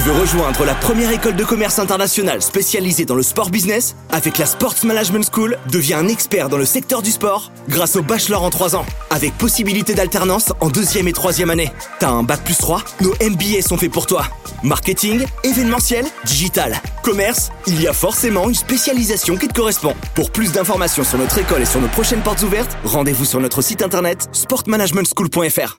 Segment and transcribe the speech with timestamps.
[0.00, 3.96] Tu veux rejoindre la première école de commerce internationale spécialisée dans le sport business?
[4.08, 8.02] Avec la Sports Management School, deviens un expert dans le secteur du sport grâce au
[8.02, 11.70] bachelor en 3 ans, avec possibilité d'alternance en deuxième et troisième année.
[11.98, 14.24] T'as un bac plus 3 Nos MBA sont faits pour toi.
[14.62, 19.92] Marketing, événementiel, digital, commerce, il y a forcément une spécialisation qui te correspond.
[20.14, 23.60] Pour plus d'informations sur notre école et sur nos prochaines portes ouvertes, rendez-vous sur notre
[23.60, 25.76] site internet sportmanagementschool.fr.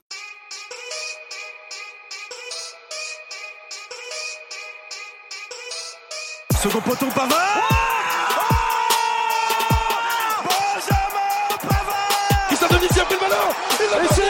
[6.62, 7.60] Second poteau Pavard.
[10.44, 12.46] Benjamin Pavard.
[12.46, 13.48] Christophe Dominici a pris le ballon.
[14.06, 14.22] Passé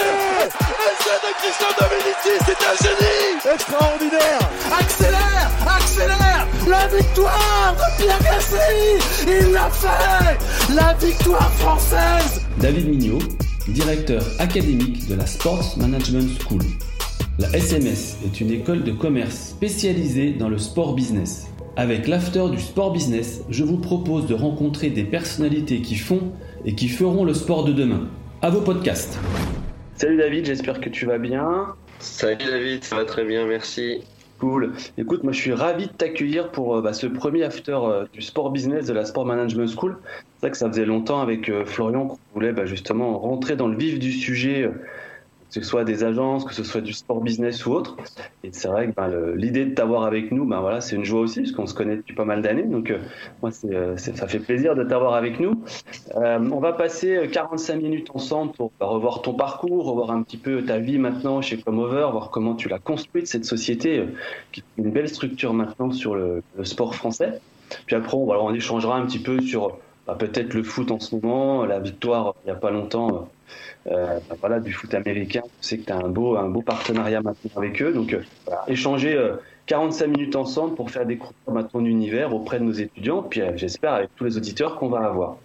[0.88, 3.54] Essai de Christophe Dominici, c'était un génie.
[3.54, 4.42] Extraordinaire.
[4.80, 6.46] Accélère Accélère.
[6.66, 8.96] La victoire de Pierre Gasly.
[9.26, 10.38] Il l'a fait.
[10.74, 12.40] La victoire française.
[12.56, 13.18] David Mignot,
[13.68, 16.62] directeur académique de la Sports Management School.
[17.38, 21.51] La SMS est une école de commerce spécialisée dans le sport business.
[21.74, 26.32] Avec l'after du sport business, je vous propose de rencontrer des personnalités qui font
[26.66, 28.08] et qui feront le sport de demain.
[28.42, 29.18] À vos podcasts.
[29.94, 31.68] Salut David, j'espère que tu vas bien.
[31.98, 34.02] Salut David, ça va très bien, merci.
[34.38, 34.74] Cool.
[34.98, 38.20] Écoute, moi je suis ravi de t'accueillir pour euh, bah, ce premier after euh, du
[38.20, 39.96] sport business de la Sport Management School.
[40.04, 43.68] C'est vrai que ça faisait longtemps avec euh, Florian qu'on voulait bah, justement rentrer dans
[43.68, 44.68] le vif du sujet
[45.60, 47.96] que ce soit des agences, que ce soit du sport business ou autre.
[48.42, 51.20] Et c'est vrai que ben, l'idée de t'avoir avec nous, ben, voilà, c'est une joie
[51.20, 52.62] aussi, puisqu'on se connaît depuis pas mal d'années.
[52.62, 52.98] Donc, euh,
[53.42, 55.62] moi, euh, ça fait plaisir de t'avoir avec nous.
[56.16, 60.62] Euh, on va passer 45 minutes ensemble pour revoir ton parcours, revoir un petit peu
[60.62, 64.04] ta vie maintenant chez Comover, voir comment tu l'as construite, cette société,
[64.52, 67.40] qui est une belle structure maintenant sur le, sport français.
[67.86, 71.14] Puis après, on, on échangera un petit peu sur bah, peut-être le foot en ce
[71.14, 73.28] moment, la victoire il n'y a pas longtemps
[73.90, 75.42] euh, bah, voilà, du foot américain.
[75.60, 77.92] Je sais que tu as un beau, un beau partenariat maintenant avec eux.
[77.92, 78.22] Donc, euh,
[78.68, 79.18] échanger
[79.66, 83.94] 45 euh, minutes ensemble pour faire découvrir ton univers auprès de nos étudiants, puis j'espère
[83.94, 85.36] avec tous les auditeurs qu'on va avoir.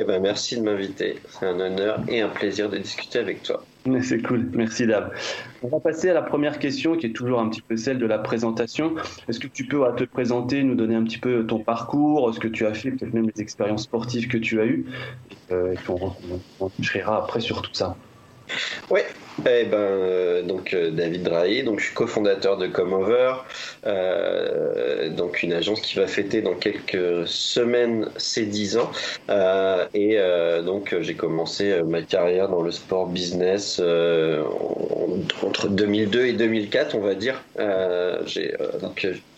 [0.00, 1.18] Eh ben, merci de m'inviter.
[1.28, 3.62] C'est un honneur et un plaisir de discuter avec toi.
[4.02, 5.12] C'est cool, merci Dave.
[5.62, 8.06] On va passer à la première question qui est toujours un petit peu celle de
[8.06, 8.94] la présentation.
[9.28, 12.48] Est-ce que tu peux te présenter, nous donner un petit peu ton parcours, ce que
[12.48, 14.86] tu as fait, peut-être même les expériences sportives que tu as eues,
[15.50, 15.54] et
[15.86, 16.12] qu'on
[16.60, 16.70] on,
[17.06, 17.96] après sur tout ça
[18.90, 19.00] Oui,
[19.46, 23.34] eh ben, euh, donc euh, David Drahi, donc je suis cofondateur de Comover,
[23.86, 28.90] euh, donc une agence qui va fêter dans quelques semaines ses 10 ans.
[29.94, 30.18] et
[30.64, 33.80] donc j'ai commencé ma carrière dans le sport business
[35.42, 37.42] entre 2002 et 2004, on va dire.
[38.26, 38.54] j'ai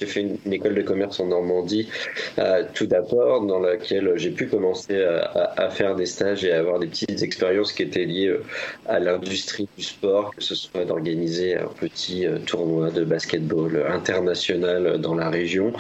[0.07, 1.89] fait une, école de commerce en Normandie
[2.75, 6.87] tout d'abord, dans laquelle j'ai pu commencer à, faire des stages et à avoir des
[6.87, 8.35] petites expériences qui étaient liées
[8.87, 14.99] à l'industrie du sport, que ce soit d'organiser un petit euh, tournoi de basketball international
[14.99, 15.73] dans la région,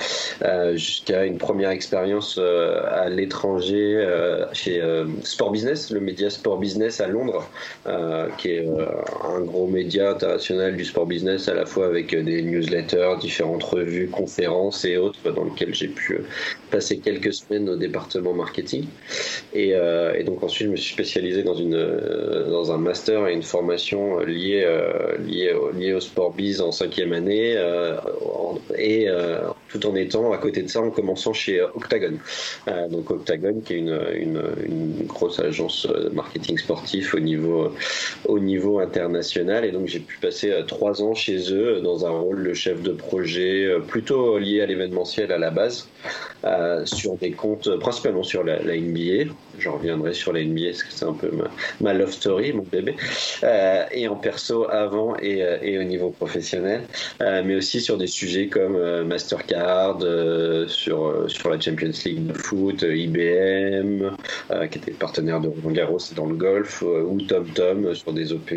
[0.42, 3.80] euh, jusqu'à une première expérience euh, à l'étranger
[4.52, 4.82] chez
[5.22, 7.48] Sport Business, le média Sport Business à Londres,
[8.38, 13.14] qui est un gros média international du sport business, à la fois avec des newsletters,
[13.20, 16.20] différentes revues, conférences et autres, dans lesquelles j'ai pu
[16.70, 18.86] passer quelques semaines au département marketing.
[19.52, 19.74] Et,
[20.24, 21.78] donc ensuite, je me suis spécialisé dans, une,
[22.50, 27.54] dans un master et une formation liée, euh, liée, au sport biz en cinquième année
[27.56, 27.96] euh,
[28.76, 32.18] et euh, tout en étant à côté de ça en commençant chez Octagon.
[32.90, 34.00] donc Octagon qui est une,
[34.64, 37.72] une, grosse agence marketing sportif au niveau,
[38.26, 39.64] au niveau international.
[39.64, 42.92] Et donc j'ai pu passer trois ans chez eux dans un rôle de chef de
[42.92, 45.88] projet plutôt lié à l'événementiel à la base
[46.84, 51.04] sur des comptes principalement sur la, NBA je reviendrai sur la NBA parce que c'est
[51.04, 51.30] un peu
[51.80, 52.96] ma, love story, mon bébé,
[53.44, 56.82] euh, et en perso avant et, euh, et au niveau professionnel,
[57.22, 60.00] euh, mais aussi sur des sujets comme Mastercard,
[60.68, 64.10] sur, sur la Champions League de foot, IBM,
[64.70, 68.52] qui était partenaire de Roland Garros dans le golf, ou TomTom sur des OP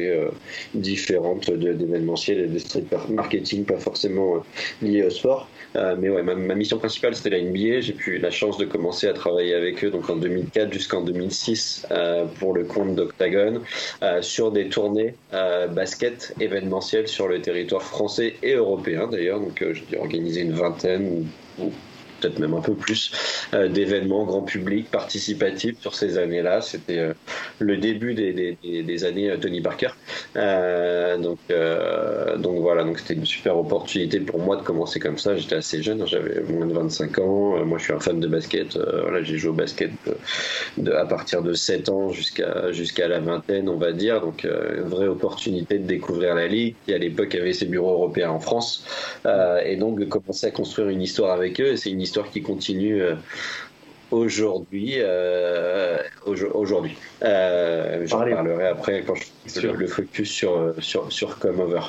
[0.74, 4.44] différentes d'événementiel et de street marketing, pas forcément
[4.82, 5.48] liés au sport.
[5.76, 7.82] mais ouais, ma, ma mission principale c'était la NBA.
[7.82, 11.02] J'ai eu la chance de commencer à travailler avec eux donc en 2004 jusqu'à en
[11.02, 13.62] 2006 euh, pour le compte d'Octagon
[14.02, 19.40] euh, sur des tournées euh, basket événementielles sur le territoire français et européen d'ailleurs.
[19.40, 21.26] Donc j'ai organisé une vingtaine
[21.60, 21.72] ou
[22.24, 23.12] peut-être même un peu plus
[23.52, 26.62] d'événements grand public participatifs sur ces années-là.
[26.62, 27.12] C'était
[27.60, 29.90] le début des, des, années Tony Parker.
[30.36, 31.40] donc,
[32.38, 35.36] donc voilà, donc c'était une super opportunité pour moi de commencer comme ça.
[35.36, 37.66] J'étais assez jeune, hein, j'avais moins de 25 ans.
[37.66, 38.78] moi, je suis un fan de basket.
[38.78, 39.92] voilà, j'ai joué au basket
[40.92, 44.22] à partir de 7 ans jusqu'à jusqu'à la vingtaine, on va dire.
[44.22, 48.32] Donc, une vraie opportunité de découvrir la ligue, qui à l'époque avait ses bureaux européens
[48.32, 48.86] en France,
[49.26, 51.76] euh, et donc de commencer à construire une histoire avec eux.
[51.76, 53.16] C'est une histoire qui continue euh,
[54.12, 54.96] aujourd'hui.
[54.98, 56.98] Euh, aujourd'hui.
[57.24, 59.24] Euh, J'en parlerai après quand je
[59.62, 61.82] le, le, focus sur sur sur Comeover.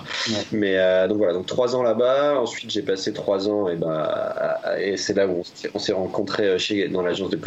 [0.53, 2.39] Mais euh, donc voilà, donc trois ans là-bas.
[2.39, 5.43] Ensuite, j'ai passé trois ans et bah et c'est là où
[5.75, 7.39] on s'est rencontrés chez dans l'agence de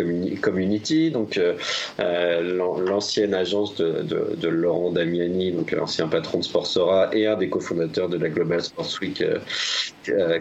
[0.41, 7.09] Community, donc euh, l'ancienne agence de, de, de, Laurent Damiani, donc l'ancien patron de Sportsora
[7.13, 9.23] et un des cofondateurs de la Global Sports Week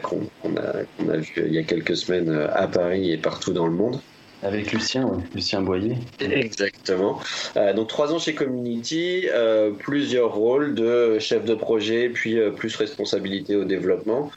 [0.02, 3.72] qu'on a, a vu il y a quelques semaines à Paris et partout dans le
[3.72, 4.00] monde.
[4.46, 5.96] Avec Lucien, Lucien Boyer.
[6.20, 7.20] Exactement.
[7.56, 12.50] Euh, donc trois ans chez Community, euh, plusieurs rôles de chef de projet, puis euh,
[12.50, 14.31] plus responsabilité au développement.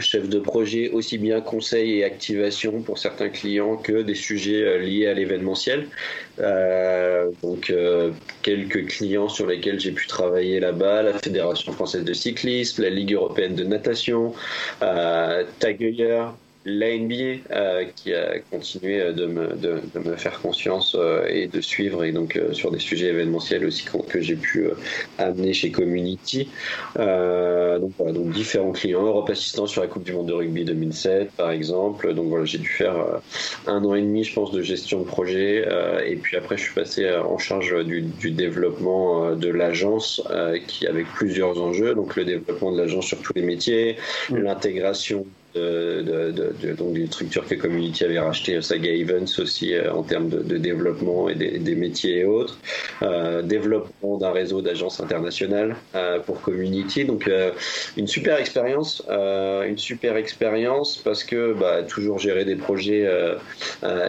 [0.00, 5.06] chef de projet aussi bien conseil et activation pour certains clients que des sujets liés
[5.06, 5.86] à l'événementiel.
[7.42, 7.72] donc
[8.42, 13.12] quelques clients sur lesquels j'ai pu travailler là-bas, la Fédération française de cyclisme, la Ligue
[13.12, 14.34] européenne de natation,
[15.60, 16.34] Tagueilleur,
[16.66, 17.14] la NBA
[17.52, 22.10] euh, qui a continué de me, de, me faire confiance euh, et de suivre et
[22.10, 24.68] donc euh, sur des sujets événementiels aussi que, j'ai pu
[25.18, 26.48] amener chez Community.
[26.96, 31.30] donc voilà, donc différents clients, Europe Assistant sur la Coupe du Monde de rugby 2007
[31.32, 32.12] par exemple.
[32.14, 33.20] Donc voilà, j'ai dû faire
[33.66, 35.68] un an et demi je pense de gestion de projet
[36.04, 40.22] et puis après je suis passé en charge du, du développement de l'agence
[40.66, 43.96] qui avec plusieurs enjeux, donc le développement de l'agence sur tous les métiers,
[44.30, 44.36] mmh.
[44.38, 45.26] l'intégration
[46.76, 51.28] donc d'une structure que Community avait racheté, Saga Events aussi euh, en termes de, développement
[51.28, 52.58] et des, métiers et autres,
[53.02, 57.30] euh, développement d'un réseau d'agences internationales euh, pour Community, donc
[57.96, 63.08] une super expérience, une super expérience parce que bah, toujours gérer des projets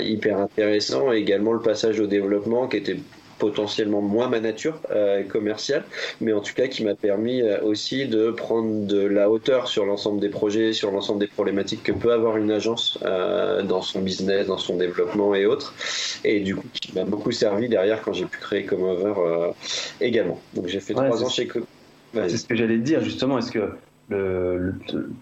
[0.02, 2.98] hyper intéressants et également le passage au développement qui était
[3.40, 5.84] potentiellement moins ma nature euh, commerciale,
[6.22, 9.86] mais en tout cas qui m'a permis euh, aussi de prendre de la hauteur sur
[9.86, 14.02] l'ensemble des projets, sur l'ensemble des problématiques que peut avoir une agence euh, dans son
[14.02, 15.74] business, dans son développement et autres,
[16.24, 19.52] et du coup qui m'a beaucoup servi derrière quand j'ai pu créer Comeover
[20.02, 20.40] également.
[20.54, 21.48] Donc j'ai fait trois ans chez
[22.14, 23.70] C'est ce que j'allais te dire justement, est-ce que
[24.10, 24.76] le,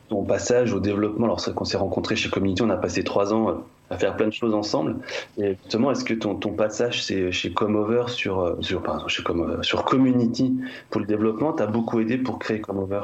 [0.10, 3.64] ton passage au développement, alors qu'on s'est rencontré chez Community, on a passé trois ans
[3.90, 4.98] à faire plein de choses ensemble.
[5.38, 9.24] Et justement, est-ce que ton, ton passage c'est chez Comeover sur, euh, sur, pardon, chez
[9.62, 10.56] sur Community
[10.90, 13.02] pour le développement t'a beaucoup aidé pour créer Comeover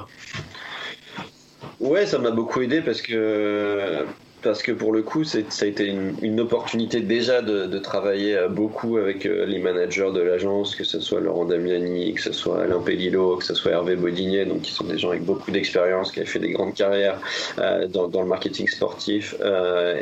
[1.79, 4.05] Ouais, ça m'a beaucoup aidé parce que
[4.41, 8.97] parce que pour le coup, ça a été une, opportunité déjà de, travailler euh, beaucoup
[8.97, 12.79] avec euh, les managers de l'agence, que ce soit Laurent Damiani, que ce soit Alain
[12.79, 16.21] Pellilo, que ce soit Hervé Bodinier, donc qui sont des gens avec beaucoup d'expérience, qui
[16.21, 17.19] ont fait des grandes carrières
[17.59, 19.35] euh, dans, le marketing sportif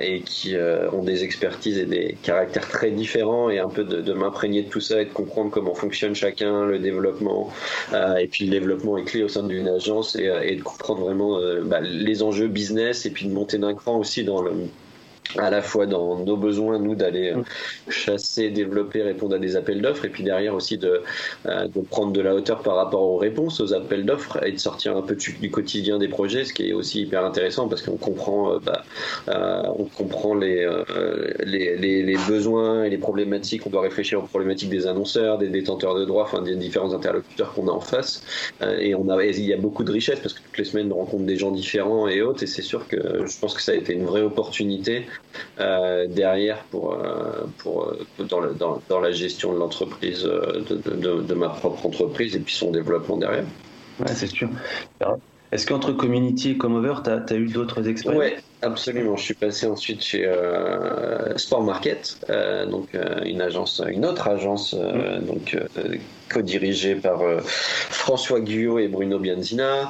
[0.02, 0.56] et qui
[0.92, 4.82] ont des expertises et des caractères très différents et un peu de, m'imprégner de tout
[4.82, 7.50] ça et de comprendre comment fonctionne chacun, le développement
[8.20, 11.40] et puis le développement est clé au sein d'une agence et, et de comprendre vraiment
[11.64, 14.52] bah, les enjeux business et puis de monter d'un cran aussi dans le
[15.38, 17.44] à la fois dans nos besoins, nous, d'aller euh,
[17.90, 21.04] chasser, développer, répondre à des appels d'offres, et puis derrière aussi de,
[21.46, 24.58] euh, de, prendre de la hauteur par rapport aux réponses, aux appels d'offres, et de
[24.58, 27.98] sortir un peu du, quotidien des projets, ce qui est aussi hyper intéressant parce qu'on
[27.98, 28.84] comprend, euh, bah,
[29.78, 30.68] on comprend les,
[31.44, 35.96] les, les, besoins et les problématiques, on doit réfléchir aux problématiques des annonceurs, des détenteurs
[35.96, 38.24] de droits, enfin des différents interlocuteurs qu'on a en face,
[38.80, 40.98] et on a, il y a beaucoup de richesse parce que toutes les semaines on
[40.98, 43.76] rencontre des gens différents et autres, et c'est sûr que je pense que ça a
[43.76, 45.19] été une vraie opportunité euh,
[45.58, 51.22] derrière pour, euh, pour, euh, dans, le, dans, dans, la gestion de l'entreprise, de, de,
[51.22, 53.46] de, ma propre entreprise et puis son développement derrière.
[54.00, 54.50] Ouais, c'est sûr.
[55.52, 58.42] Est-ce qu'entre Community et Comeover, tu as, as, eu d'autres expériences?
[58.62, 59.16] Absolument.
[59.16, 64.28] Je suis passé ensuite chez euh, Sport Market, euh, donc euh, une agence, une autre
[64.28, 65.26] agence, mm.
[65.26, 65.58] donc
[66.30, 69.90] co-dirigé par François Guyot et Bruno Bianzina.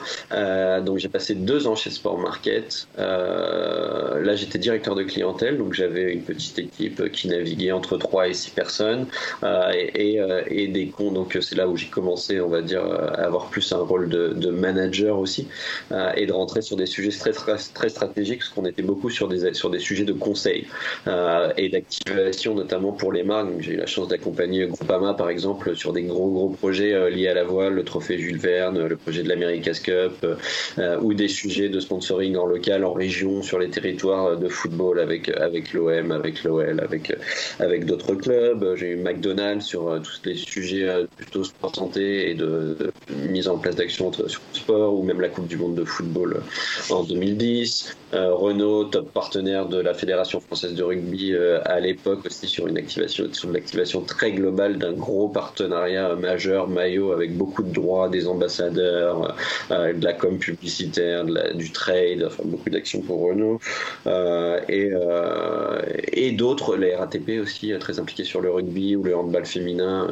[0.86, 2.88] Donc j'ai passé deux ans chez Sport Market.
[2.98, 8.34] Là j'étais directeur de clientèle, donc j'avais une petite équipe qui naviguait entre 3 et
[8.34, 9.08] 6 personnes
[9.44, 11.14] et, et, et, des comptes.
[11.14, 14.30] Donc c'est là où j'ai commencé, on va dire, à avoir plus un rôle de,
[14.30, 15.46] de manager aussi
[16.16, 19.54] et de rentrer sur des sujets très, très, très stratégiques, on était beaucoup sur des,
[19.54, 20.68] sur des sujets de conseil
[21.58, 23.50] et d'activation, notamment pour les marques.
[23.60, 27.34] J'ai eu la chance d'accompagner Groupama, par exemple, sur des gros, gros projets liés à
[27.34, 30.26] la voile, le trophée Jules Verne, le projet de l'America's Cup,
[31.02, 35.30] ou des sujets de sponsoring en local, en région, sur les territoires de football avec,
[35.30, 37.14] avec l'OM, avec l'OL, avec,
[37.60, 38.76] avec d'autres clubs.
[38.76, 40.88] J'ai eu McDonald's sur tous les sujets
[41.18, 42.92] plutôt sport santé et de,
[43.30, 46.42] mise en place d'actions sur le sport, ou même la Coupe du Monde de football
[46.90, 47.96] en 2010.
[48.14, 52.66] Euh, Renault, top partenaire de la Fédération française de rugby euh, à l'époque aussi sur
[52.68, 58.10] une activation, sur l'activation très globale d'un gros partenariat majeur maillot avec beaucoup de droits
[58.10, 59.36] des ambassadeurs,
[59.70, 63.60] euh, de la com publicitaire, du trade, enfin beaucoup d'actions pour Renault.
[64.68, 64.92] Et,
[66.14, 70.08] et d'autres, les RATP aussi très impliqués sur le rugby ou le handball féminin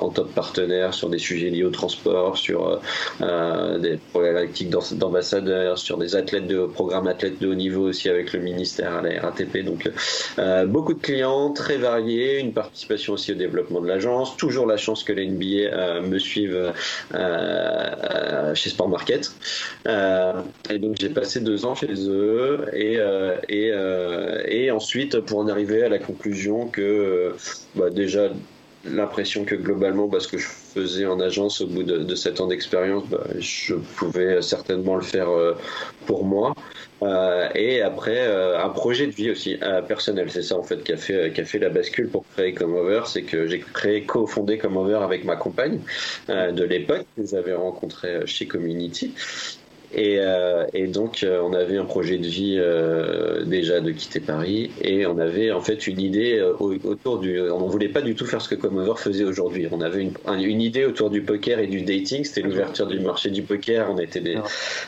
[0.00, 2.80] en top partenaire sur des sujets liés au transport, sur
[3.20, 8.40] des problématiques d'ambassadeurs, sur des athlètes de programmes athlètes de haut niveau aussi avec le
[8.40, 9.58] ministère à la RATP.
[9.64, 9.90] Donc
[10.38, 14.76] euh, beaucoup de clients très variés, une participation aussi au développement de l'agence, toujours la
[14.76, 16.72] chance que les NBA euh, me suivent
[17.14, 19.32] euh, chez Sport Market.
[19.86, 23.00] et donc j'ai passé deux ans chez eux et,
[24.70, 27.34] ensuite pour en arriver à la conclusion que
[27.74, 28.30] bah, déjà
[28.84, 32.46] l'impression que globalement, parce que je faisais en agence au bout de, de 7 ans
[32.46, 35.28] d'expérience, bah, je pouvais certainement le faire
[36.06, 36.54] pour moi.
[37.02, 40.30] Euh, et après, euh, un projet de vie aussi euh, personnel.
[40.30, 43.02] C'est ça en fait qui a fait, qui a fait la bascule pour créer Comeover.
[43.06, 45.80] C'est que j'ai créé, co-fondé Comeover avec ma compagne
[46.28, 49.14] de l'époque que j'avais rencontrée chez Community.
[49.94, 54.20] Et, euh, et, donc, euh, on avait un projet de vie euh, déjà de quitter
[54.20, 57.38] Paris, et on avait en fait une idée autour du.
[57.40, 59.68] On ne voulait pas du tout faire ce que Comover faisait aujourd'hui.
[59.70, 62.24] On avait une, une, idée autour du poker et du dating.
[62.24, 63.88] C'était l'ouverture du marché du poker.
[63.90, 64.38] On était des,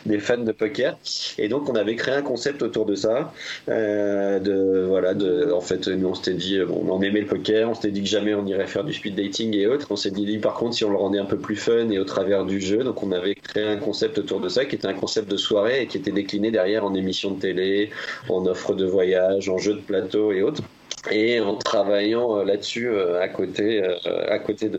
[0.07, 0.97] des, fans de poker,
[1.39, 3.33] et donc on avait créé un concept autour de ça.
[3.69, 7.69] de voilà, de en fait, nous on s'était dit, bon, on aimait le poker.
[7.69, 9.89] On s'était dit que jamais on irait faire du speed dating et autres.
[9.91, 12.05] On s'est dit par contre si on le rendait un peu plus fun et au
[12.05, 12.85] travers du jeu.
[12.85, 15.83] Donc on avait créé un concept autour de ça qui était un concept de soirée
[15.83, 17.91] et qui était décliné derrière en émission de télé,
[18.29, 20.63] en offre de voyage, en jeu de plateau et autres
[21.11, 23.97] et en travaillant euh, là-dessus euh, à côté euh,
[24.29, 24.79] à côté de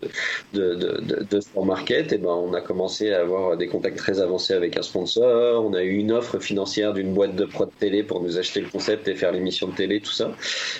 [0.54, 4.78] de, Sport Market et ben on a commencé à avoir des contacts très avancés avec
[4.78, 5.64] un sponsor.
[5.64, 8.70] On a eu une offre financière d'une boîte de prod télé pour nous acheter le
[8.70, 10.32] concept et faire l'émission de télé tout ça.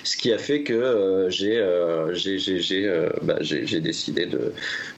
[0.02, 1.62] Ce qui a fait que j'ai
[2.12, 4.52] j'ai j'ai bah, j'ai décidé de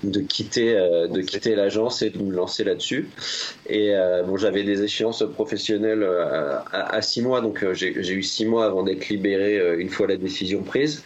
[0.05, 3.09] de quitter de quitter l'agence et de me lancer là-dessus.
[3.69, 3.93] Et
[4.27, 8.85] bon j'avais des échéances professionnelles à, à, six mois donc j'ai eu six mois avant
[8.85, 11.03] d'être libéré une fois la décision décision prise.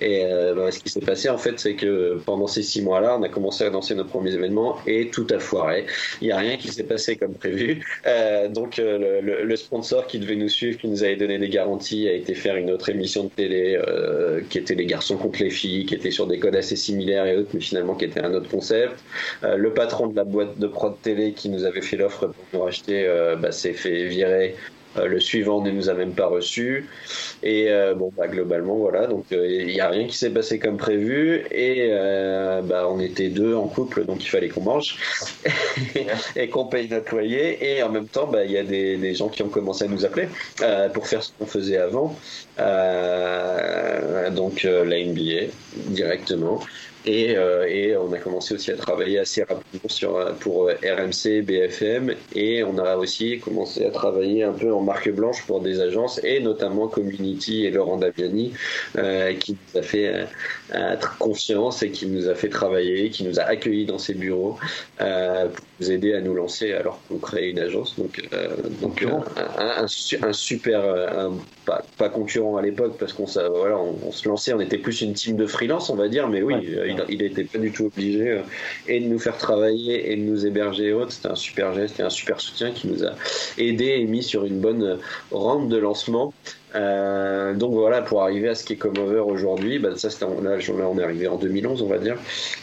[0.00, 3.16] Et euh, bah, ce qui s'est passé en fait, c'est que pendant ces six mois-là,
[3.18, 5.86] on a commencé à lancer nos premiers événements et tout a foiré.
[6.20, 7.84] Il n'y a rien qui s'est passé comme prévu.
[8.06, 12.08] Euh, donc euh, le, sponsor qui devait nous suivre, qui nous avait donné des garanties,
[12.08, 13.80] a été faire une autre émission de télé
[14.48, 17.36] qui était les garçons contre les filles, qui était sur des codes assez similaires et
[17.36, 18.94] autres, mais finalement qui était un autre concept.
[19.42, 22.60] Le patron de la boîte de prod télé qui nous avait fait l'offre pour nous
[22.60, 23.04] racheter
[23.40, 24.54] bah, s'est fait virer
[24.96, 26.88] le suivant ne nous a même pas reçu.
[27.42, 29.06] Et euh, bon, bah, globalement, voilà.
[29.06, 31.44] Donc, il euh, n'y a rien qui s'est passé comme prévu.
[31.50, 31.90] Et
[32.64, 34.96] bah, on était deux en couple, donc il fallait qu'on mange
[36.36, 37.58] et qu'on paye notre loyer.
[37.76, 39.88] Et en même temps, bah, il y a des, des, gens qui ont commencé à
[39.88, 40.28] nous appeler
[40.92, 42.16] pour faire ce qu'on faisait avant.
[44.30, 45.52] donc, la NBA
[45.88, 46.60] directement.
[47.08, 51.42] Euh, et, on a commencé aussi à travailler assez rapidement sur, euh, pour euh, RMC,
[51.42, 55.80] BFM, et on a aussi commencé à travailler un peu en marque blanche pour des
[55.80, 58.52] agences, et notamment Community et Laurent Daviani,
[59.40, 60.26] qui nous a fait
[60.72, 64.58] être confiance et qui nous a fait travailler, qui nous a accueillis dans ses bureaux
[64.98, 67.96] pour nous aider à nous lancer alors qu'on crée une agence.
[67.98, 68.20] Donc,
[68.80, 69.04] donc
[69.36, 71.30] un, un, super,
[71.64, 75.14] pas, pas, concurrent à l'époque parce qu'on voilà, on, se lançait, on était plus une
[75.14, 76.54] team de freelance, on va dire, mais oui,
[77.08, 78.42] il n'était pas du tout obligé euh,
[78.86, 81.12] et de nous faire travailler et de nous héberger et autres.
[81.12, 83.12] C'était un super geste et un super soutien qui nous a
[83.56, 84.98] aidé et mis sur une bonne
[85.30, 86.32] rampe de lancement.
[86.74, 90.98] Euh, donc voilà, pour arriver à ce qui est Comeover aujourd'hui, bah, ça là, on
[90.98, 92.16] est arrivé en 2011, on va dire.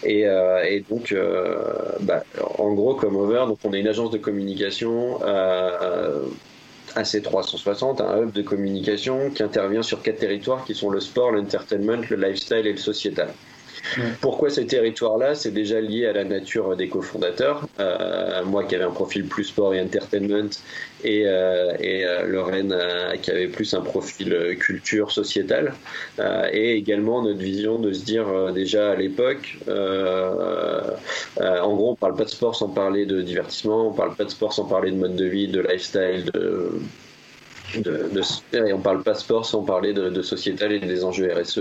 [0.04, 1.58] Et, euh, donc, euh,
[2.01, 2.24] bah,
[2.58, 5.20] en gros, Comeover, donc on est une agence de communication.
[5.24, 6.22] Euh,
[6.96, 12.01] AC360, un hub de communication qui intervient sur quatre territoires qui sont le sport, l'entertainment,
[12.10, 13.30] le lifestyle et le sociétal.
[14.22, 17.68] Pourquoi ces territoires-là C'est déjà lié à la nature des cofondateurs.
[17.80, 20.50] Euh, moi qui avais un profil plus sport et entertainment
[21.04, 22.75] et, euh, euh, Lorraine
[23.22, 25.74] qui avait plus un profil culture sociétale
[26.51, 29.58] et également notre vision de se dire déjà à l'époque
[31.39, 34.30] en gros on parle pas de sport sans parler de divertissement on parle pas de
[34.30, 36.72] sport sans parler de mode de vie de lifestyle de
[37.82, 41.60] de, de, et on parle pas sport sans parler de, sociétal et des enjeux RSE,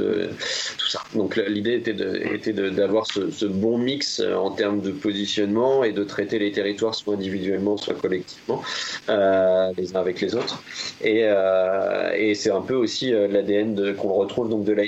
[0.79, 1.01] tout ça.
[1.15, 6.53] Donc l'idée était d'avoir ce, bon mix en termes de positionnement et de traiter les
[6.53, 8.63] territoires soit individuellement, soit collectivement,
[9.09, 10.63] euh, les uns avec les autres.
[11.03, 14.85] Et, euh, c'est un peu aussi l'ADN qu'on retrouve donc de la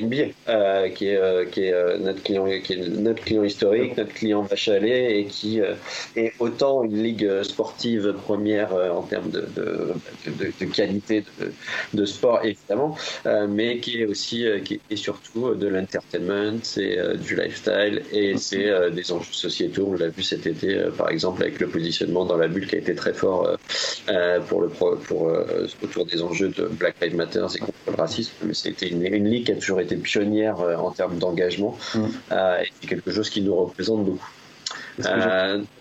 [0.90, 2.46] qui est, notre client,
[3.44, 4.46] historique, notre client
[4.80, 5.60] lait et qui
[6.16, 9.94] est autant une ligue sportive première en termes de,
[10.74, 11.15] qualité
[11.94, 12.96] de, sport, évidemment,
[13.26, 18.02] euh, mais qui est aussi euh, qui est surtout de l'entertainment, c'est euh, du lifestyle
[18.12, 19.88] et c'est des enjeux sociétaux.
[19.90, 22.78] On l'a vu cet été, par exemple, avec le positionnement dans la bulle qui a
[22.78, 23.56] été très fort
[24.48, 25.32] pour le pour,
[25.82, 28.32] autour des enjeux de Black Lives Matter et contre le racisme.
[28.44, 32.06] Mais c'était une, une, ligue qui a toujours été pionnière en termes d'engagement mm.
[32.62, 34.30] et c'est quelque chose qui nous représente beaucoup.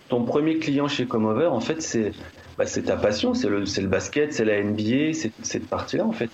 [0.10, 2.12] ton premier client chez Comover, en fait, c'est
[2.58, 6.12] bah, c'est ta passion, c'est le, le basket, c'est la NBA, c'est cette partie-là en
[6.12, 6.32] fait.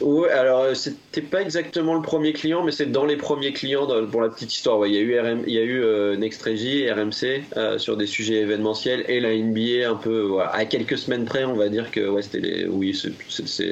[0.00, 3.86] Oui, alors euh, c'était pas exactement le premier client, mais c'est dans les premiers clients
[4.10, 4.86] pour la petite histoire.
[4.86, 8.06] il y a eu RM, il y a eu euh, Nextregy, RMC euh, sur des
[8.06, 12.08] sujets événementiels et la NBA un peu à quelques semaines près, on va dire que
[12.08, 13.64] ouais, c'était les, oui, c'est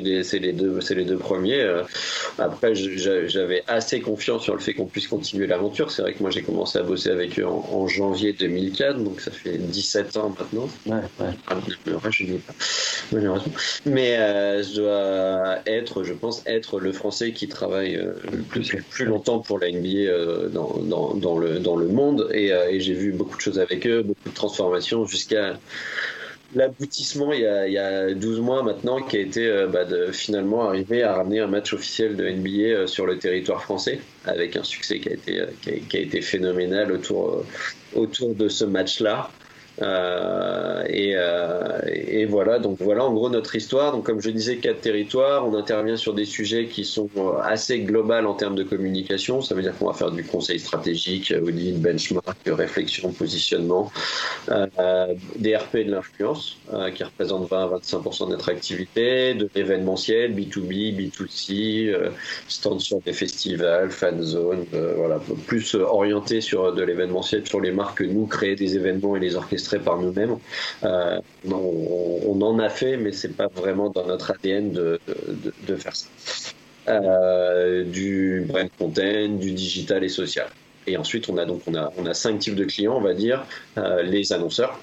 [0.00, 1.64] les, les deux, c'est les deux premiers.
[2.38, 5.90] Après, j'avais assez confiance sur le fait qu'on puisse continuer l'aventure.
[5.90, 9.30] C'est vrai que moi j'ai commencé à bosser avec eux en, janvier 2004, donc ça
[9.30, 10.68] fait 17 ans maintenant.
[10.86, 11.32] Ouais, ouais.
[11.46, 11.54] Ah,
[12.10, 12.52] je dis pas,
[13.12, 13.52] malheureusement.
[13.84, 14.16] Mais
[14.62, 14.95] je dois
[15.66, 19.70] être, je pense, être le Français qui travaille euh, le plus, plus longtemps pour la
[19.70, 22.28] NBA euh, dans, dans, dans, le, dans le monde.
[22.32, 25.58] Et, euh, et j'ai vu beaucoup de choses avec eux, beaucoup de transformations jusqu'à
[26.54, 31.02] l'aboutissement il, il, y a 12 mois maintenant qui a été bah, de finalement arriver
[31.02, 35.08] à ramener un match officiel de NBA sur le territoire français avec un succès qui
[35.08, 37.44] a été, qui a, qui a été phénoménal autour,
[37.94, 39.30] autour de ce match-là.
[39.82, 43.92] Euh, et, euh, et, voilà, donc voilà en gros notre histoire.
[43.92, 45.46] Donc comme je disais, quatre territoires.
[45.46, 47.08] On intervient sur des sujets qui sont
[47.42, 49.42] assez global en termes de communication.
[49.42, 53.90] Ça veut dire qu'on va faire du conseil stratégique, audit, benchmark, réflexion, positionnement,
[54.50, 59.48] euh, des RP de l'influence euh, qui représentent 20 à 25% de notre activité, de
[59.54, 62.10] l'événementiel, B2B, B2C, euh,
[62.48, 64.64] stand sur des festivals, fan zone,
[64.96, 69.20] voilà, plus orienté sur de l'événementiel, sur les marques que nous créer des événements et
[69.20, 69.36] les
[69.74, 70.36] par nous-mêmes.
[70.84, 71.20] Euh,
[71.50, 75.00] on, en a fait, mais c'est pas vraiment dans notre ADN de,
[75.76, 76.06] faire ça.
[76.88, 80.48] Euh, du brand content, du digital et social.
[80.86, 83.14] Et ensuite, on a donc on a, on a cinq types de clients, on va
[83.14, 83.44] dire.
[83.76, 84.78] Euh, les annonceurs,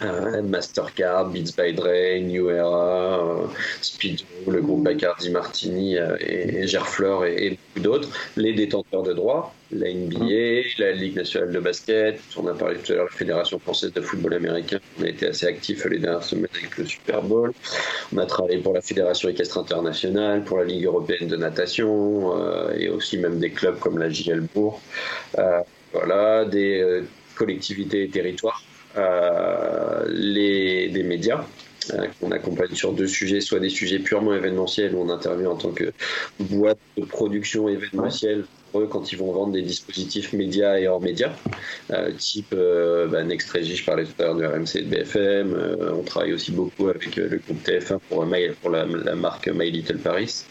[0.00, 3.48] Mastercard, Beats by Dre, New Era,
[3.80, 8.08] Speedo, le groupe Bacardi Martini et Gerfleur et, et beaucoup d'autres.
[8.36, 12.92] Les détenteurs de droits, la NBA, la Ligue nationale de basket, on a parlé tout
[12.92, 15.98] à l'heure de la Fédération française de football américain, on a été assez actif les
[15.98, 17.52] dernières semaines avec le Super Bowl,
[18.12, 22.76] on a travaillé pour la Fédération équestre internationale, pour la Ligue européenne de natation, euh,
[22.76, 24.80] et aussi même des clubs comme la JL Bourg,
[25.38, 25.60] euh,
[25.92, 27.02] voilà, des euh,
[27.34, 28.62] collectivités et territoires,
[28.96, 31.44] les, des médias,
[32.20, 35.72] qu'on accompagne sur deux sujets, soit des sujets purement événementiels où on intervient en tant
[35.72, 35.92] que
[36.38, 38.44] boîte de production événementielle
[38.90, 41.32] quand ils vont vendre des dispositifs médias et hors médias,
[41.90, 45.54] euh, type euh, bah, je parlais tout à l'heure du RMC et de BFM.
[45.54, 48.26] Euh, on travaille aussi beaucoup avec euh, le groupe TF1 pour,
[48.60, 50.44] pour la, marque My Little Paris.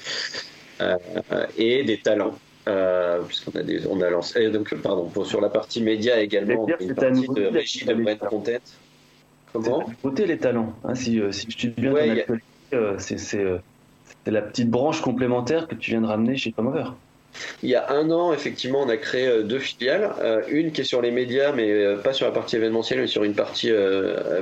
[1.58, 2.38] et des talents.
[2.66, 6.84] Puisqu'on a des, on a lancé donc pardon pour, sur la partie média également on
[6.84, 8.52] une partie de régie de brand content.
[9.52, 12.26] Comment côté les talents hein, si, si je suis bien ouais,
[12.98, 13.46] c'est
[14.26, 16.92] la petite branche complémentaire que tu viens de ramener chez Comover
[17.64, 20.14] il y a un an, effectivement, on a créé euh, deux filiales.
[20.22, 23.08] Euh, une qui est sur les médias, mais euh, pas sur la partie événementielle, mais
[23.08, 23.72] sur une partie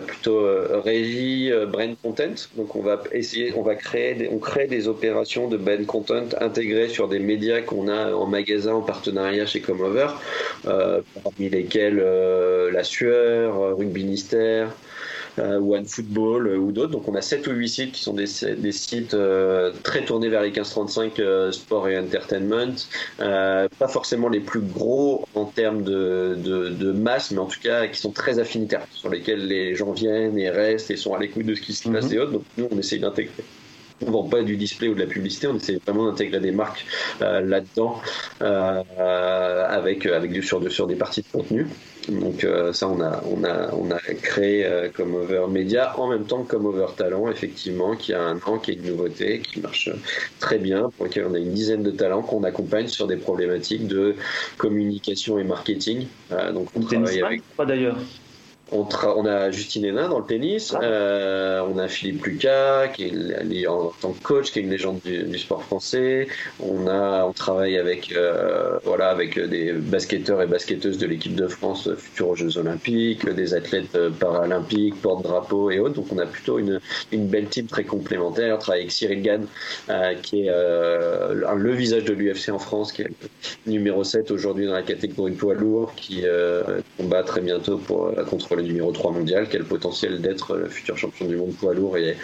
[0.08, 0.46] plutôt
[0.84, 2.34] régie, brand content.
[2.56, 7.20] Donc, on va essayer, on va créer, des, opérations de brand content intégrées sur des
[7.20, 10.08] médias qu'on a en magasin en partenariat chez Comover,
[10.64, 12.04] parmi lesquels
[12.74, 14.70] La Sueur, Rugby Ministère.
[15.40, 16.92] Euh, One Football euh, ou d'autres.
[16.92, 18.26] Donc on a 7 ou 8 sites qui sont des,
[18.58, 22.76] des sites euh, très tournés vers les 1535 sport et entertainment.
[23.18, 27.88] pas forcément les plus gros en termes de, de, de, masse, mais en tout cas
[27.88, 31.46] qui sont très affinitaires, sur lesquels les gens viennent et restent et sont à l'écoute
[31.46, 32.14] de ce qui se passe mhm.
[32.14, 32.32] et autres.
[32.32, 33.44] Donc nous on essaye d'intégrer
[34.06, 36.86] on vend pas du display ou de la publicité, on essaie vraiment d'intégrer des marques
[37.20, 38.02] là-dedans
[38.42, 41.68] euh, avec avec du sur, sur des parties de contenu.
[42.10, 46.08] Donc euh, ça, on a, on a, on a créé euh, comme Over Media en
[46.08, 49.40] même temps que comme Over Talent, effectivement, qui a un an, qui est une nouveauté,
[49.40, 49.90] qui marche
[50.40, 53.88] très bien, pour lequel on a une dizaine de talents qu'on accompagne sur des problématiques
[53.88, 54.16] de
[54.58, 56.08] communication et marketing.
[56.32, 57.44] Euh, donc on travaille avec.
[57.56, 57.98] Pas d'ailleurs.
[58.72, 61.64] On, on, a Justine Hénin dans le tennis, ah.
[61.70, 65.38] on a Philippe Lucas qui est en tant que coach, qui est une légende du,
[65.38, 66.28] sport français.
[66.60, 68.14] On a, on travaille avec,
[68.84, 73.54] voilà, avec des basketteurs et basketteuses de l'équipe de France futurs aux Jeux Olympiques, des
[73.54, 75.96] athlètes paralympiques, porte-drapeau et autres.
[75.96, 76.80] Donc on a plutôt une,
[77.12, 78.56] une belle team très complémentaire.
[78.56, 79.46] On travaille avec Cyril Gann,
[80.22, 83.10] qui est le visage de l'UFC en France, qui est
[83.66, 88.24] numéro 7 aujourd'hui dans la catégorie poids lourd, qui euh, combat très bientôt pour, euh,
[88.26, 91.54] contre le numéro 3 mondial, qui a le potentiel d'être le futur champion du monde
[91.54, 92.18] poids lourd, et,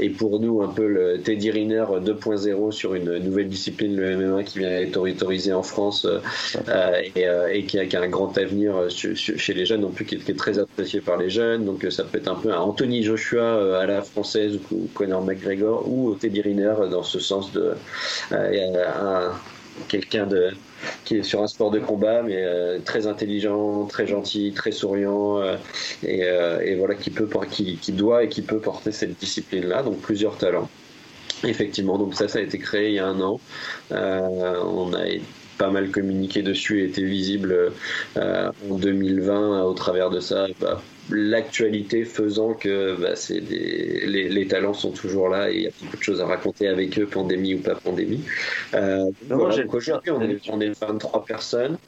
[0.00, 4.42] et pour nous un peu le Teddy Riner 2.0 sur une nouvelle discipline, le MMA,
[4.44, 6.06] qui vient être autorisé en France
[6.68, 7.00] euh,
[7.50, 11.00] et, qui, a, un grand avenir chez les jeunes, non plus qui est, très apprécié
[11.00, 11.64] par les jeunes.
[11.64, 15.88] Donc ça peut être un peu un Anthony Joshua à la française ou Conor McGregor
[15.88, 17.74] ou Teddy Riner dans ce sens de
[19.88, 20.50] quelqu'un de
[21.22, 25.56] sur un sport de combat, mais euh, très intelligent, très gentil, très souriant, euh,
[26.04, 29.82] euh, et, voilà qui peut, qui, qui, doit et qui peut porter cette discipline-là.
[29.82, 30.70] Donc plusieurs talents.
[31.44, 33.40] Effectivement, donc ça, ça a été créé il y a un an.
[33.90, 35.04] on a
[35.58, 37.72] pas mal communiqué dessus et été visible
[38.16, 40.46] en 2020 au travers de ça.
[40.60, 45.96] Bah, l'actualité faisant que bah, les, talents sont toujours là et il y a beaucoup
[45.96, 48.22] de choses à raconter avec eux, pandémie ou pas pandémie.
[48.74, 51.78] Euh, aujourd'hui, on est, on est 23 personnes.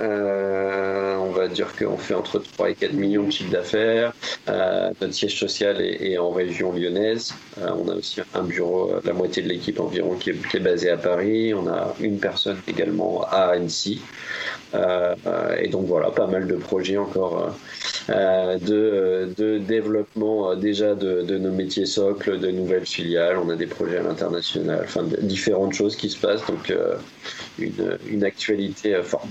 [0.00, 4.12] Euh, on va dire qu'on fait entre 3 et 4 millions de chiffres d'affaires.
[4.48, 7.34] Euh, notre siège social est, en région lyonnaise.
[7.58, 10.60] Euh, on a aussi un bureau, la moitié de l'équipe environ, qui est, qui est
[10.60, 11.52] basée à Paris.
[11.52, 14.00] On a une personne également à Annecy.
[14.74, 17.54] et donc voilà, pas mal de projets encore
[18.08, 23.38] de, de, développement déjà de, nos métiers socles, de nouvelles filiales.
[23.38, 24.86] On a des projets à l'international,
[25.20, 26.46] différentes choses qui se passent.
[26.46, 26.72] Donc
[27.58, 29.26] une, actualité forte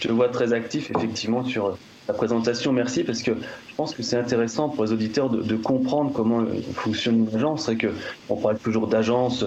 [0.00, 1.76] je te vois très actif effectivement sur
[2.06, 2.72] la présentation.
[2.72, 7.28] Merci parce que je pense que c'est intéressant pour les auditeurs de, comprendre comment fonctionne
[7.28, 7.66] une agence.
[7.66, 7.88] C'est que
[8.28, 9.44] on parle toujours d'agence.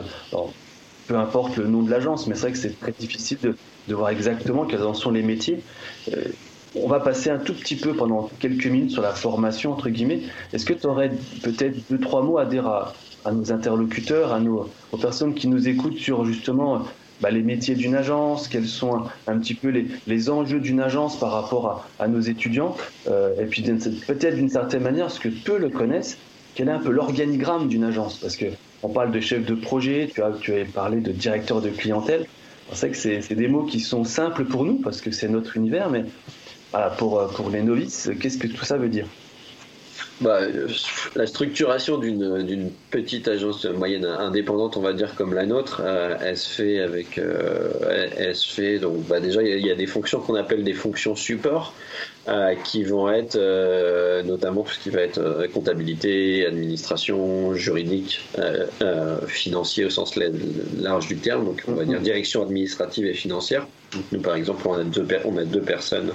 [1.07, 3.37] Peu importe le nom de l'agence, mais c'est vrai que c'est très difficile
[3.87, 5.61] de, voir exactement quels en sont les métiers.
[6.13, 6.21] Euh,
[6.75, 10.21] on va passer un tout petit peu pendant quelques minutes sur la formation, entre guillemets.
[10.53, 11.11] Est-ce que tu aurais
[11.43, 12.93] peut-être deux, trois mots à dire à,
[13.31, 16.83] nos interlocuteurs, à nos, aux personnes qui nous écoutent sur justement
[17.19, 21.19] bah, les métiers d'une agence, quels sont un, petit peu les, les enjeux d'une agence
[21.19, 22.75] par rapport à, à nos étudiants,
[23.07, 26.17] euh, et puis peut-être d'une certaine manière, ce que peu le connaissent,
[26.55, 28.45] quel est un peu l'organigramme d'une agence, parce que
[28.83, 32.25] on parle de chef de projet, tu as, tu as parlé de directeur de clientèle.
[32.73, 35.89] C'est que c'est des mots qui sont simples pour nous parce que c'est notre univers,
[35.89, 36.05] mais
[36.71, 39.07] voilà, pour, pour les novices, qu'est-ce que tout ça veut dire
[40.19, 40.41] bah,
[41.15, 46.37] la structuration d'une petite agence moyenne indépendante, on va dire comme la nôtre, euh, elle
[46.37, 47.71] se fait avec, euh,
[48.17, 50.73] elle, se fait donc bah déjà il y, y, a des fonctions qu'on appelle des
[50.73, 51.73] fonctions support.
[52.27, 58.21] Euh, qui vont être euh, notamment tout ce qui va être euh, comptabilité, administration, juridique,
[59.25, 60.15] financier au sens
[60.77, 62.03] large du terme, donc on va dire mhm.
[62.03, 63.65] direction administrative et financière.
[64.11, 65.05] Nous, par exemple, on a, deux,
[65.45, 66.11] deux personnes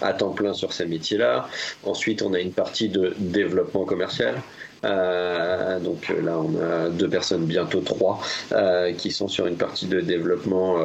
[0.00, 1.48] à temps plein sur ces métiers-là.
[1.84, 4.42] Ensuite, on a une partie de développement commercial.
[4.86, 8.20] Euh, donc euh, là, on a deux personnes, bientôt trois,
[8.52, 10.76] euh, qui sont sur une partie de développement,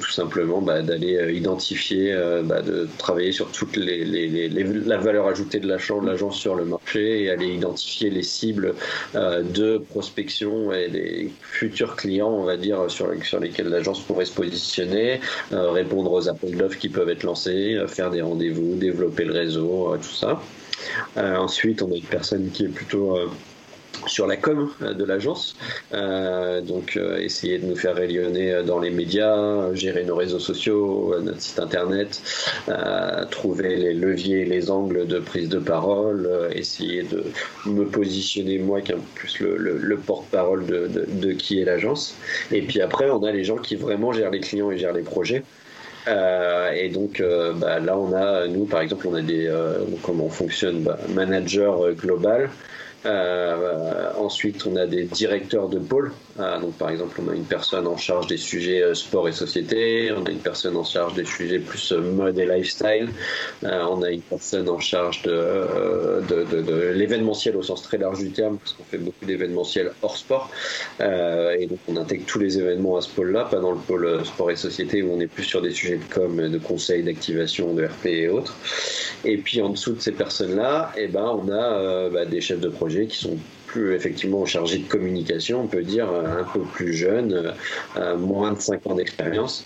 [0.00, 2.14] tout simplement bah, d'aller identifier,
[2.44, 7.24] bah, de travailler sur toute les, les, la valeur ajoutée de l'agence sur le marché
[7.24, 8.74] et aller identifier les cibles
[9.14, 14.34] de prospection et les futurs clients, on va dire, sur, sur lesquels l'agence pourrait se
[14.34, 19.96] positionner, répondre aux appels d'offres qui peuvent être lancés, faire des rendez-vous, développer le réseau,
[19.96, 20.40] tout ça.
[21.16, 23.28] Euh, ensuite, on a une personne qui est plutôt euh,
[24.06, 25.56] sur la com euh, de l'agence.
[25.92, 31.58] donc, essayer de nous faire rayonner dans les médias, gérer nos réseaux sociaux, notre site
[31.58, 32.22] internet,
[33.30, 37.24] trouver les leviers, les angles de prise de parole, essayer de
[37.66, 42.14] me positionner moi qui est plus le, porte-parole de, de, qui est l'agence.
[42.50, 45.02] Et puis après, on a les gens qui vraiment gèrent les clients et gèrent les
[45.02, 45.42] projets.
[46.08, 49.84] Euh, et donc euh, bah, là, on a, nous par exemple, on a des, euh,
[50.02, 52.50] comment on fonctionne, bah, manager global.
[53.04, 56.12] Ensuite, on a des directeurs de pôle.
[56.38, 59.32] Ah, donc, par exemple, on a une personne en charge des sujets euh, sport et
[59.32, 63.10] société, on a une personne en charge des sujets plus euh, mode et lifestyle,
[63.64, 68.56] euh, on a une personne en charge de, l'événementiel au sens très large du terme,
[68.58, 70.50] parce qu'on fait beaucoup d'événementiel hors sport.
[71.00, 74.50] et donc, on intègre tous les événements à ce pôle-là, pas dans le pôle sport
[74.50, 77.84] et société où on est plus sur des sujets de com, de conseils, d'activation, de
[77.84, 78.56] RP et autres.
[79.24, 82.68] Et puis, en dessous de ces personnes-là, eh ben, on a bah, des chefs de
[82.68, 83.38] projet qui sont
[83.76, 87.54] effectivement chargé de communication, on peut dire un peu plus jeune,
[88.18, 89.64] moins de 5 ans d'expérience,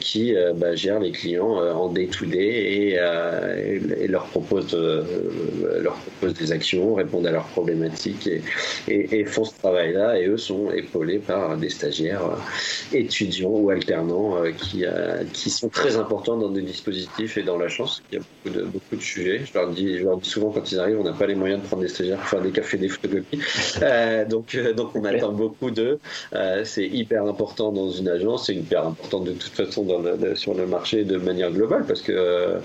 [0.00, 6.94] qui bah, gèrent les clients en day-to-day et, et, leur, propose, leur propose des actions,
[6.94, 8.42] répondent à leurs problématiques et,
[8.88, 10.18] et, font ce travail-là.
[10.20, 12.22] Et eux sont épaulés par des stagiaires
[12.92, 14.84] étudiants ou alternants qui,
[15.32, 18.02] qui sont très importants dans des dispositifs et dans la chance.
[18.10, 19.42] Il y a beaucoup de, beaucoup de sujets.
[19.44, 21.62] Je leur, dis, je leur dis souvent quand ils arrivent, on n'a pas les moyens
[21.62, 23.25] de prendre des stagiaires pour faire des cafés, des photocopies.
[23.82, 25.98] Euh, donc, euh, donc on attend beaucoup d'eux.
[26.34, 30.02] Euh, c'est hyper important dans une agence, c'est hyper important de toute façon dans
[30.34, 32.56] sur le marché de manière globale parce que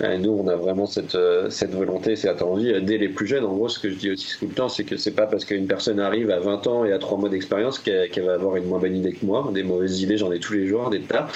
[0.00, 1.16] nous, on a vraiment cette,
[1.48, 3.44] cette volonté, cette envie dès les plus jeunes.
[3.44, 5.44] En gros, ce que je dis aussi tout le temps, c'est que c'est pas parce
[5.44, 8.66] qu'une personne arrive à 20 ans et à 3 mois d'expérience qu'elle va avoir une
[8.66, 9.50] moins bonne idée que moi.
[9.52, 11.26] Des mauvaises idées, j'en ai tous les jours, des tas.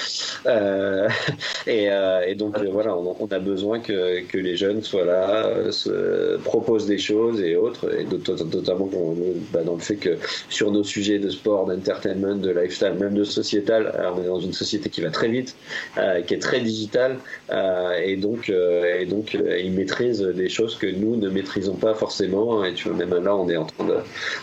[1.67, 1.89] et,
[2.27, 6.87] et, donc, voilà, on, on, a besoin que, que les jeunes soient là, se proposent
[6.87, 8.74] des choses et autres, et notamment
[9.51, 10.17] bah, dans le fait que
[10.49, 14.53] sur nos sujets de sport, d'entertainment, de lifestyle, même de sociétal, on est dans une
[14.53, 15.55] société qui va très vite,
[15.97, 17.17] euh, qui est très digitale,
[17.51, 19.01] euh, et donc, euh,
[19.63, 22.63] ils maîtrisent des choses que nous ne maîtrisons pas forcément.
[22.63, 23.95] Et tu vois, même là, on est en train de,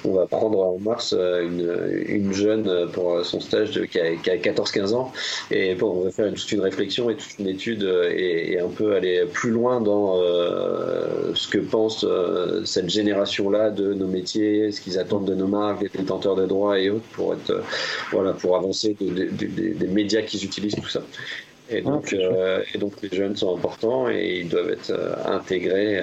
[0.05, 4.95] on va prendre en mars une, une jeune pour son stage qui a, a 14-15
[4.95, 5.13] ans,
[5.51, 8.95] et bon, on va faire toute une réflexion et toute une étude et, un peu
[8.95, 14.99] aller plus loin dans euh, ce que pense euh, cette génération-là de nos ce qu'ils
[14.99, 17.63] attendent de nos marques, des détenteurs de droits et autres pour être, euh,
[18.11, 21.03] voilà, pour avancer des médias qu'ils utilisent, tout ça.
[21.71, 24.93] Et ah, donc, et donc les jeunes sont importants et ils doivent être
[25.25, 26.03] intégrés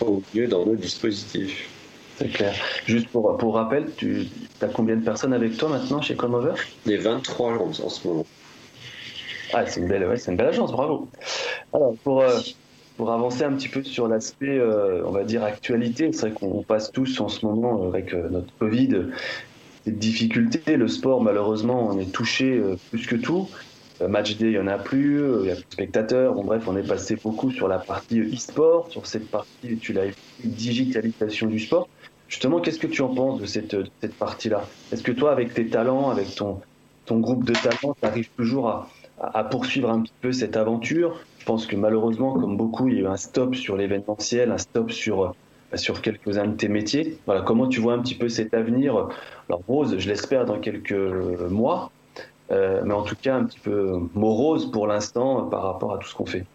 [0.00, 1.68] au mieux dans nos dispositifs.
[2.16, 2.54] C'est clair.
[2.86, 4.26] Juste pour, pour rappel, tu
[4.60, 6.52] as combien de personnes avec toi maintenant chez Comover
[6.84, 8.26] Les 23 en, en ce moment.
[9.54, 11.08] Ah, c'est une, belle, ouais, une belle agence, bravo.
[11.72, 12.24] Alors, pour,
[12.96, 16.62] pour avancer un petit peu sur l'aspect, euh, on va dire, actualité, c'est vrai qu'on
[16.62, 18.88] passe tous en ce moment avec euh, notre Covid
[19.86, 20.76] des difficultés.
[20.76, 23.48] Le sport, malheureusement, on est touché euh, plus que tout.
[24.00, 26.34] Match day, il n'y en a plus, il y a plus de spectateurs.
[26.34, 30.06] Bon, bref, on est passé beaucoup sur la partie e-sport, sur cette partie, tu l'as
[30.42, 31.88] digitalisation du sport.
[32.26, 34.64] Justement, qu'est-ce que tu en penses de cette, cette partie-là?
[34.90, 36.62] Est-ce que toi, avec tes talents, avec ton,
[37.04, 41.20] ton groupe de talents, tu arrives toujours à, à poursuivre un petit peu cette aventure?
[41.42, 44.58] Je pense que malheureusement, comme beaucoup, il y a eu un stop sur l'événementiel, un
[44.58, 47.18] stop sur, euh, sur quelques-uns de tes métiers.
[47.26, 49.08] Voilà, comment tu vois un petit peu cet avenir?
[49.48, 50.92] Alors Rose, je l'espère dans quelques
[51.50, 51.90] mois,
[52.52, 56.06] euh, mais en tout cas un petit peu morose pour l'instant par rapport à tout
[56.06, 56.46] ce qu'on fait.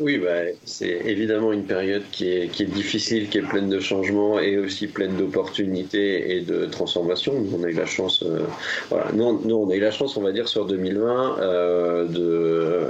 [0.00, 3.78] Oui, bah, c'est évidemment une période qui est, qui est difficile, qui est pleine de
[3.78, 7.38] changements et aussi pleine d'opportunités et de transformations.
[7.38, 8.40] Nous, on a eu la chance, euh,
[8.88, 12.88] voilà, nous, nous, on a eu la chance, on va dire, sur 2020 euh, de.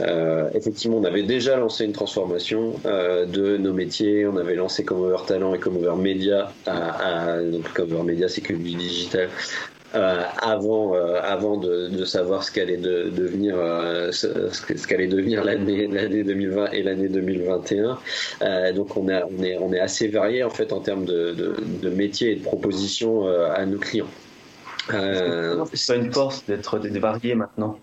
[0.00, 4.26] Euh, effectivement, on avait déjà lancé une transformation de nos métiers.
[4.26, 6.52] On avait lancé Comover Talent et Comover Média.
[6.66, 9.28] À, à, donc Comover Média, c'est que du digital
[9.94, 15.06] euh, avant, euh, avant de, de, savoir ce qu'allait de, devenir, euh, ce, ce qu'allait
[15.06, 17.98] devenir l'année, l'année 2020 et l'année 2021.
[18.72, 21.56] donc on, a, on, est, on est assez varié en fait en termes de, de,
[21.82, 24.10] de métiers et de propositions à nos clients.
[24.88, 27.78] c'est pas une force d'être varié maintenant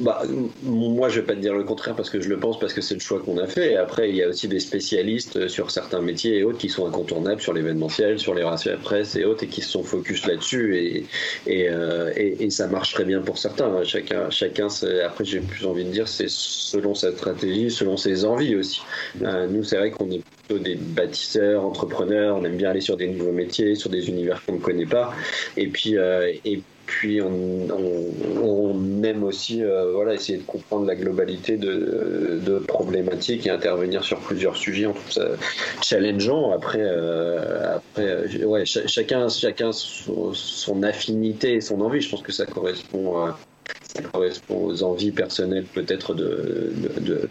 [0.00, 0.22] bah,
[0.62, 2.80] moi, je vais pas te dire le contraire parce que je le pense parce que
[2.80, 3.76] c'est le choix qu'on a fait.
[3.76, 7.40] Après, il y a aussi des spécialistes sur certains métiers et autres qui sont incontournables
[7.40, 10.76] sur l'événementiel, sur les relations de presse et autres et qui se sont focus là-dessus
[10.76, 11.06] et
[11.46, 13.82] et, euh, et, ça marche très bien pour certains.
[13.84, 14.68] Chacun, chacun.
[15.04, 18.82] Après, j'ai plus envie de dire, c'est selon sa stratégie, selon ses envies aussi.
[19.22, 20.22] Euh, nous, c'est vrai qu'on est
[20.54, 22.36] des bâtisseurs, entrepreneurs.
[22.36, 25.12] On aime bien aller sur des nouveaux métiers, sur des univers qu'on ne connaît pas.
[25.56, 31.56] Et puis, euh, et puis on, aime aussi euh, voilà, essayer de comprendre la globalité
[31.56, 34.86] de, problématiques et intervenir sur plusieurs sujets.
[34.86, 35.28] On trouve ça
[35.82, 36.52] challengeant.
[36.52, 42.00] Après, euh, après ouais, chacun, chacun son, son, affinité et son envie.
[42.00, 43.28] Je pense que ça correspond
[43.96, 46.72] ça correspond aux envies personnelles peut-être de,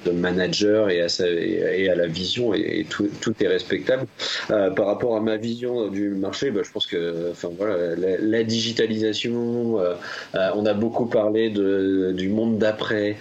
[0.05, 4.05] de, manager et à, sa, et à la vision et, tout, tout, est respectable.
[4.51, 8.43] Euh, par rapport à ma vision du marché, bah, je pense que enfin, voilà, la,
[8.43, 9.93] digitalisation, euh,
[10.35, 13.17] euh, on a beaucoup parlé de, du monde d'après,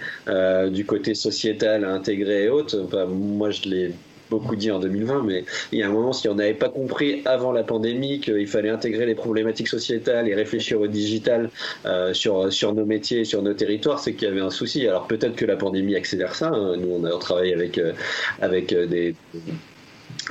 [0.71, 2.87] du côté sociétal intégré et autres.
[3.07, 3.91] Moi, je l'ai
[4.29, 7.21] beaucoup dit en 2020, mais il y a un moment, si on n'avait pas compris
[7.25, 11.49] avant la pandémie qu'il fallait intégrer les problématiques sociétales et réfléchir au digital
[11.85, 14.87] euh, sur, sur nos métiers et sur nos territoires, c'est qu'il y avait un souci.
[14.87, 16.49] Alors peut-être que la pandémie accélère ça.
[16.49, 16.77] Hein.
[16.77, 17.93] Nous, on a travaillé avec, euh,
[18.41, 19.15] avec euh, des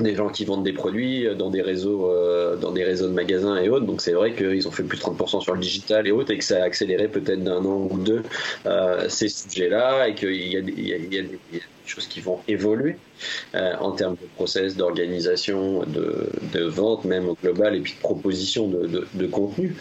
[0.01, 2.11] des gens qui vendent des produits dans des réseaux,
[2.61, 3.87] dans des réseaux de magasins et autres.
[3.87, 6.39] Donc c'est vrai qu'ils ont fait plus de 30% sur le digital et autres et
[6.39, 8.23] que ça a accéléré peut-être d'un an ou deux
[9.09, 11.39] ces sujets-là et qu'il y, a des
[11.87, 12.97] choses qui vont évoluer
[13.55, 19.07] en termes de process, d'organisation, de, vente même au global et puis de proposition de,
[19.13, 19.77] de contenu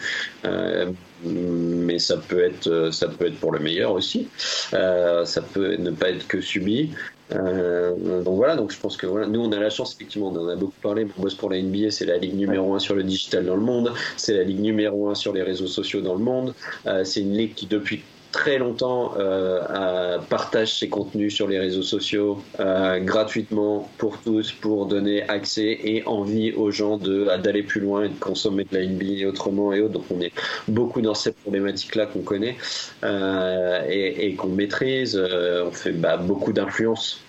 [1.24, 4.28] mais ça peut être ça peut être pour le meilleur aussi.
[4.72, 6.90] Euh, ça peut ne pas être que subi.
[7.32, 10.36] Euh, donc voilà, donc je pense que voilà, nous on a la chance effectivement, on
[10.36, 11.06] en a beaucoup parlé.
[11.18, 13.62] On bosse pour la NBA, c'est la ligue numéro un sur le digital dans le
[13.62, 16.54] monde, c'est la ligue numéro un sur les réseaux sociaux dans le monde.
[16.86, 18.02] Euh, c'est une ligue qui depuis
[18.34, 24.86] très longtemps euh, partage ses contenus sur les réseaux sociaux euh, gratuitement pour tous pour
[24.86, 29.28] donner accès et envie aux gens d'aller plus loin et de consommer de la NBA
[29.28, 29.92] autrement et autres.
[29.92, 30.32] Donc on est
[30.66, 32.56] beaucoup dans cette problématique là qu'on connaît
[33.04, 35.16] euh, et, qu'on maîtrise.
[35.16, 37.22] on fait bah, beaucoup d'influence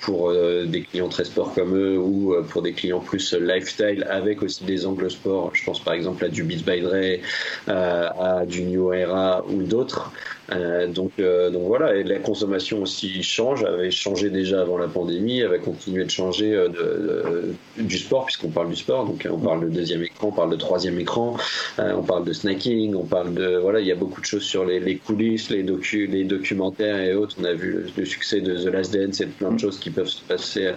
[0.00, 0.30] pour
[0.66, 4.84] des clients très sport comme eux ou pour des clients plus lifestyle avec aussi des
[4.84, 5.52] angles sport.
[5.54, 7.18] Je pense par exemple à du Beats by Dre,
[7.66, 10.01] à du New Era ou d'autres.
[10.02, 14.78] book Euh, donc, euh, donc voilà, et la consommation aussi change, avait changé déjà avant
[14.78, 19.38] la pandémie, va continuer de changer euh, du sport, puisqu'on parle du sport, donc on
[19.38, 21.36] parle de deuxième écran, on parle de troisième écran,
[21.78, 23.56] on parle de snacking, on parle de.
[23.56, 27.14] Voilà, il y a beaucoup de choses sur les, coulisses, les, docu, les documentaires et
[27.14, 27.36] autres.
[27.40, 30.08] On a vu le, succès de The Last Dance et plein de choses qui peuvent
[30.08, 30.72] se passer,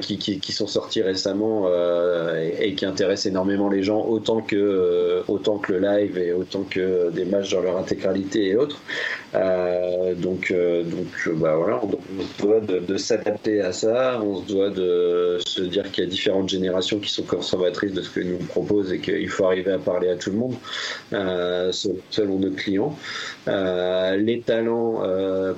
[0.00, 5.22] qui, qui, qui, sont sorties récemment et, et, qui intéressent énormément les gens, autant que,
[5.28, 8.80] autant que le live et autant que des matchs dans leur intégralité et autres.
[9.34, 14.42] Euh, donc, euh, donc euh, bah voilà, on, se doit de, s'adapter à ça, on
[14.42, 18.10] se doit de se dire qu'il y a différentes générations qui sont consommatrices de ce
[18.10, 20.54] que nous propose et qu'il faut arriver à parler à tout le monde
[21.72, 22.96] selon nos clients.
[23.46, 25.02] les talents,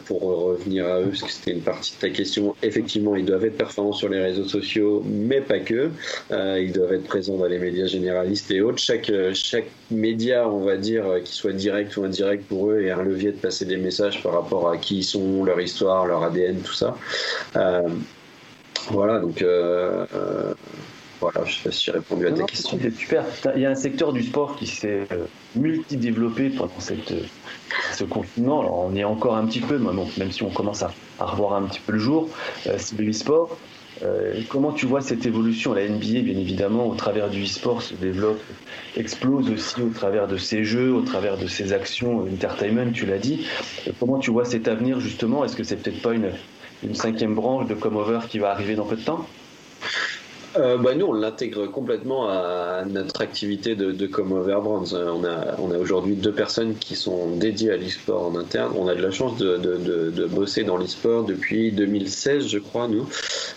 [0.05, 3.45] pour revenir à eux, parce que c'était une partie de ta question, effectivement, ils doivent
[3.45, 5.91] être performants sur les réseaux sociaux, mais pas que.
[6.31, 8.79] ils doivent être présents dans les médias généralistes et autres.
[9.91, 13.37] Média, on va dire, qui soit direct ou indirect pour eux, est un levier de
[13.37, 16.97] passer des messages par rapport à qui ils sont, leur histoire, leur ADN, tout ça.
[17.57, 17.89] Euh,
[18.91, 20.55] voilà, donc euh, euh,
[21.21, 22.79] voilà, je sais pas si j'ai répondu à ta question.
[22.81, 23.25] C'est super.
[23.55, 25.07] Il y a un secteur du sport qui s'est
[25.57, 27.15] multidéveloppé pendant cette,
[27.93, 28.61] ce confinement.
[28.61, 31.63] Alors on est encore un petit peu, même si on commence à, à revoir un
[31.63, 32.29] petit peu le jour,
[32.65, 33.57] c'est le e-sport.
[34.03, 35.73] Euh, comment tu vois cette évolution?
[35.73, 38.43] La NBA, bien évidemment, au travers du e-sport, se développe,
[38.97, 43.19] explose aussi au travers de ses jeux, au travers de ses actions entertainment, tu l'as
[43.19, 43.47] dit.
[43.87, 45.45] Euh, comment tu vois cet avenir, justement?
[45.45, 46.33] Est-ce que c'est peut-être pas une,
[46.83, 49.27] une cinquième branche de Comeover qui va arriver dans peu de temps?
[50.57, 54.85] Euh, bah nous, on l'intègre complètement à notre activité de, de Come Brands.
[54.93, 58.73] On a, on a aujourd'hui deux personnes qui sont dédiées à l'e-sport en interne.
[58.77, 62.89] On a de la chance de, de, de bosser dans l'e-sport depuis 2016, je crois,
[62.89, 63.09] nous,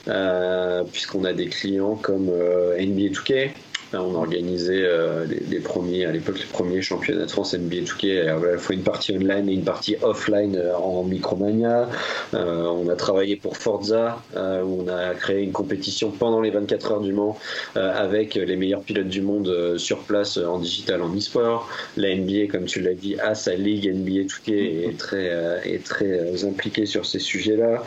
[0.08, 3.52] euh, puisqu'on a des clients comme euh, NBA 2K,
[3.94, 8.52] on organisait euh, les, premiers, à l'époque, les premiers championnats de France NBA 2K, à
[8.52, 11.90] la fois une partie online et une partie offline euh, en Micromania.
[12.34, 16.92] Euh, on a travaillé pour Forza, où on a créé une compétition pendant les 24
[16.92, 17.38] heures du Mans
[17.76, 21.70] avec les meilleurs pilotes du monde sur place en digital, en e-sport.
[21.96, 26.46] La NBA, comme tu l'as dit, a sa ligue NBA 2K et est est très
[26.46, 27.84] impliquée sur ces sujets-là.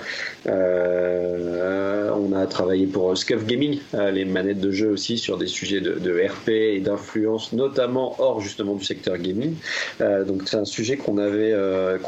[0.46, 3.80] on a travaillé pour Scuff Gaming,
[4.12, 8.40] les manettes de jeu aussi sur des sujets de de, RP et d'influence, notamment hors
[8.40, 9.55] justement du secteur gaming.
[10.00, 11.98] Euh, donc c'est un sujet qu'on avait, euh,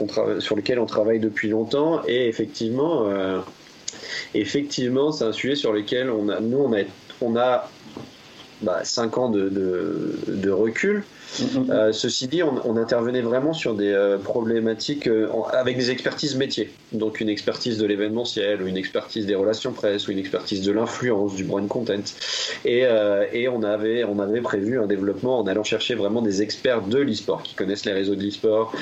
[0.40, 3.40] sur lequel on travaille depuis longtemps et effectivement, euh,
[4.34, 6.82] effectivement, c'est un sujet sur lequel on a, nous on a,
[7.20, 7.70] on a
[8.62, 9.48] bah, 5 ans de,
[10.28, 11.04] de recul.
[11.70, 16.70] Euh, ceci dit, on, intervenait vraiment sur des euh, problématiques euh, avec des expertises métiers.
[16.92, 20.72] Donc une expertise de l'événementiel, ou une expertise des relations presse, ou une expertise de
[20.72, 21.94] l'influence, du brand content.
[22.64, 22.86] Et,
[23.48, 24.04] on, avait,
[24.42, 28.14] prévu un développement en allant chercher vraiment des experts de l'e-sport, qui connaissent les réseaux
[28.14, 28.74] de l'e-sport,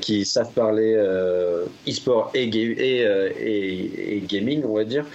[0.00, 0.94] qui savent parler
[1.88, 2.48] e-sport et,
[4.28, 5.06] gaming, on va dire,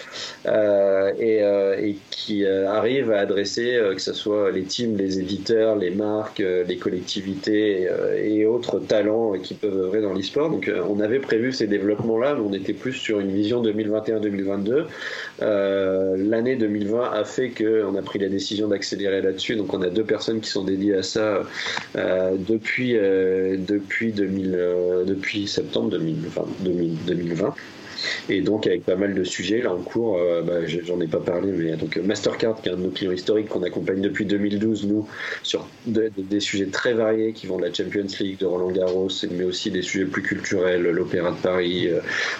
[0.45, 6.77] et, qui arrivent à adresser, que ce soit les teams, les éditeurs, les marques, les
[6.77, 10.49] collectivités euh, et autres talents qui peuvent œuvrer dans l'e-sport.
[10.49, 14.85] Donc euh, on avait prévu ces développements-là, mais on était plus sur une vision 2021-2022.
[15.41, 19.55] Euh, l'année 2020 a fait qu'on a pris la décision d'accélérer là-dessus.
[19.55, 21.43] Donc on a deux personnes qui sont dédiées à ça
[21.95, 24.51] depuis, depuis, 2000,
[25.05, 26.45] depuis septembre 2020.
[27.05, 27.53] 2020.
[28.29, 31.51] Et donc avec pas mal de sujets là en cours, bah, j'en ai pas parlé,
[31.51, 35.07] mais donc Mastercard, qui est un de nos clients historiques qu'on accompagne depuis 2012, nous,
[35.43, 39.43] sur des sujets très variés qui vont de la Champions League, de Roland Garros, mais
[39.43, 41.89] aussi des sujets plus culturels, l'Opéra de Paris,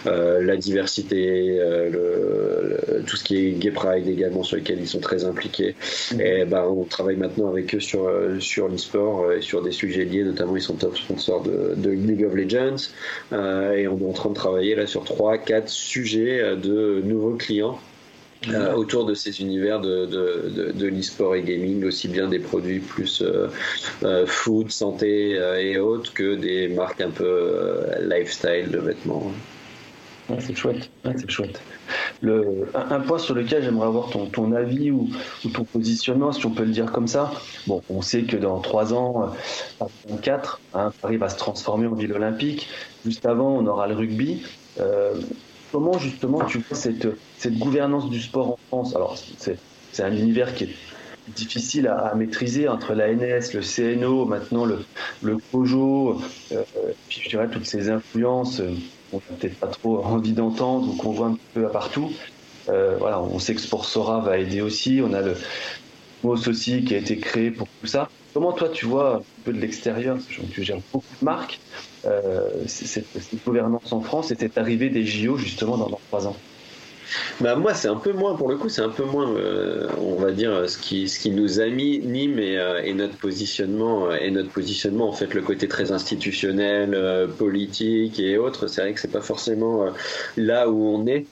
[0.05, 1.57] la diversité,
[1.91, 5.75] le, tout ce qui est Gay Pride également, sur lesquels ils sont très impliqués.
[6.11, 6.21] Mm-hmm.
[6.21, 10.23] Et bah, on travaille maintenant avec eux sur, sur l'e-sport et sur des sujets liés,
[10.23, 12.89] notamment ils sont top sponsors de, de League of Legends.
[13.31, 17.79] et on est en train de travailler là sur 3, 4 sujets de nouveaux clients
[18.49, 22.79] euh, autour de ces univers de, de, de, l'e-sport et gaming, aussi bien des produits
[22.79, 23.47] plus euh,
[24.03, 29.31] euh, food, santé et autres que des marques un peu lifestyle de vêtements.
[30.39, 31.59] c'est chouette, c'est chouette.
[32.21, 35.09] Le, un, point sur lequel j'aimerais avoir ton, ton avis ou,
[35.43, 37.31] ou, ton positionnement, si on peut le dire comme ça.
[37.67, 39.33] Bon, on sait que dans trois ans,
[39.79, 42.67] en quatre, hein, Paris va se transformer en ville olympique.
[43.05, 44.43] Juste avant, on aura le rugby.
[45.75, 50.63] Comment justement tu vois cette, gouvernance du sport en France Alors c'est un univers qui
[50.63, 50.75] est
[51.35, 54.85] difficile à, maîtriser entre la NS, le CNO, maintenant le,
[55.21, 56.21] le COJO,
[56.53, 56.63] euh,
[57.09, 58.71] puis je dirais toutes ces influences euh,
[59.11, 62.09] qu'on n'a peut-être pas trop envie d'entendre ou qu'on voit un peu à partout.
[62.69, 65.35] Euh, voilà, on sait que Sportsora va aider aussi, on a le
[66.23, 68.07] MOS aussi qui a été créé pour tout ça.
[68.35, 70.17] Comment toi tu vois un peu de l'extérieur,
[70.51, 71.57] tu gères beaucoup de marques,
[72.03, 73.05] euh, cette,
[73.45, 76.35] gouvernance en France et cette arrivée des JO justement dans, trois ans?
[77.41, 80.15] Bah moi c'est un peu moins pour le coup c'est un peu moins euh, on
[80.15, 84.13] va dire ce qui ce qui nous a mis Nîmes et, euh, et, notre positionnement
[84.13, 86.97] et notre positionnement en fait le côté très institutionnel
[87.37, 88.67] politique et autres.
[88.67, 89.87] C'est vrai que c'est pas forcément
[90.37, 91.25] là où on est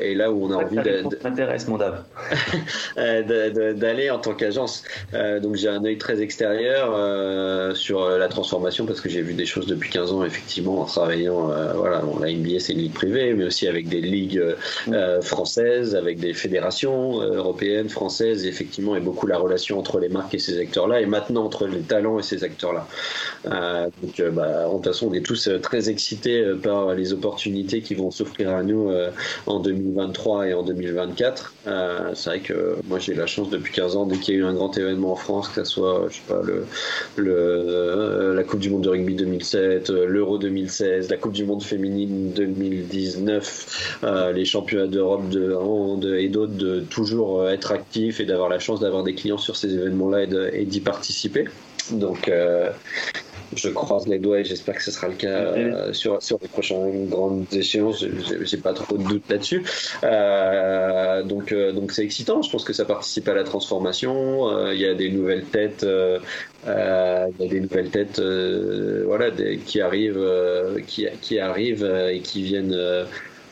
[0.00, 0.76] et là où on a envie
[3.76, 4.84] d'aller en tant qu'agence.
[5.12, 9.66] Donc j'ai un œil très extérieur sur la transformation parce que j'ai vu des choses
[9.66, 13.44] depuis 15 ans effectivement, en travaillant, euh, voilà, la NBA c'est une ligue privée, mais
[13.44, 14.54] aussi avec des ligues euh,
[14.88, 20.34] euh, françaises, avec des fédérations européennes, françaises, effectivement, et beaucoup la relation entre les marques
[20.34, 22.86] et ces acteurs-là, et maintenant entre les talents et ces acteurs-là.
[23.44, 28.10] donc, bah, de toute façon, on est tous très excités par les opportunités qui vont
[28.10, 28.90] s'offrir à nous
[29.46, 31.54] en 2023 et en 2024.
[32.14, 34.44] c'est vrai que moi j'ai la chance depuis 15 ans, dès qu'il y a eu
[34.44, 36.42] un grand événement en France, que ce soit, je sais pas,
[37.16, 42.32] le, la Coupe du Monde de rugby 2007, l'Euro 2016, la Coupe du Monde féminine
[42.32, 48.24] 2019, euh, les championnats d'Europe de hand et d'autres, de toujours euh, être actifs et
[48.24, 51.46] d'avoir la chance d'avoir des clients sur ces événements-là et d'y participer.
[51.90, 52.70] Donc, euh,
[53.54, 56.48] je croise les doigts et j'espère que ce sera le cas euh, sur, sur les
[56.48, 58.04] prochaines grandes échéances.
[58.42, 59.64] J'ai pas trop de doute là-dessus.
[60.04, 62.42] Euh, donc euh, donc c'est excitant.
[62.42, 64.70] Je pense que ça participe à la transformation.
[64.70, 65.84] Il y a des nouvelles têtes.
[65.84, 69.30] il y a des nouvelles têtes, voilà,
[69.66, 70.26] qui arrivent,
[70.86, 72.76] qui, qui arrivent et qui viennent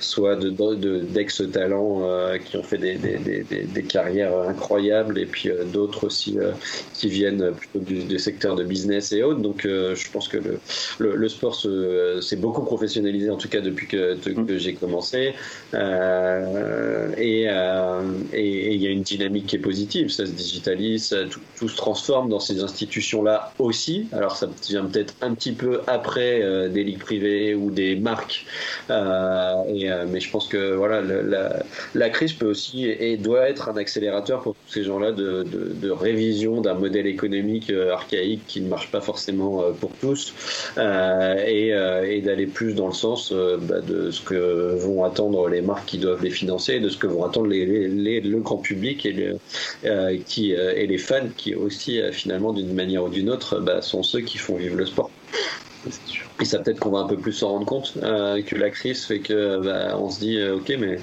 [0.01, 6.39] soit d'ex-talents euh, qui ont fait des, des, carrières incroyables et puis euh, d'autres aussi
[6.39, 6.53] euh,
[6.95, 9.41] qui viennent plutôt du, secteur de business et autres.
[9.41, 10.39] Donc je pense que
[10.99, 11.55] le, sport
[12.23, 14.17] s'est beaucoup professionnalisé en tout cas depuis que,
[14.59, 15.35] j'ai commencé
[15.75, 17.43] et
[18.33, 21.17] il y a une dynamique qui est positive, ça se digitalise,
[21.57, 24.09] tout, se transforme dans ces institutions-là aussi.
[24.13, 28.47] Alors ça vient peut-être un petit peu après des ligues privées ou des marques
[29.91, 31.03] euh, mais je pense que voilà,
[31.95, 36.61] la, crise peut aussi et doit être un accélérateur pour tous ces gens-là de, révision
[36.61, 40.35] d'un modèle économique euh, archaïque qui ne marche pas forcément euh, pour tous
[40.77, 41.73] et,
[42.25, 46.23] d'aller plus dans le sens bah, de ce que vont attendre les marques qui doivent
[46.23, 49.13] les financer, de ce que vont attendre le grand public et,
[49.83, 54.57] les, fans qui aussi finalement d'une manière ou d'une autre bah, sont ceux qui font
[54.57, 55.11] vivre le sport.
[56.41, 59.05] Et ça peut-être qu'on va un peu plus s'en rendre compte euh, que la crise
[59.05, 60.99] fait que bah, on se dit euh, ok mais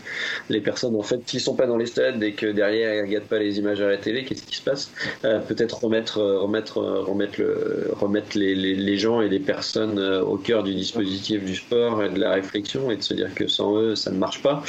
[0.49, 3.25] les personnes en fait qui sont pas dans les stades et que derrière elles regardent
[3.25, 4.91] pas les images à la télé qu'est-ce qui se passe?
[5.25, 10.37] Euh, peut-être remettre remettre remettre le remettre les, les, les, gens et les personnes au
[10.37, 13.77] cœur du dispositif du sport et de la réflexion et de se dire que sans
[13.77, 14.63] eux ça ne marche pas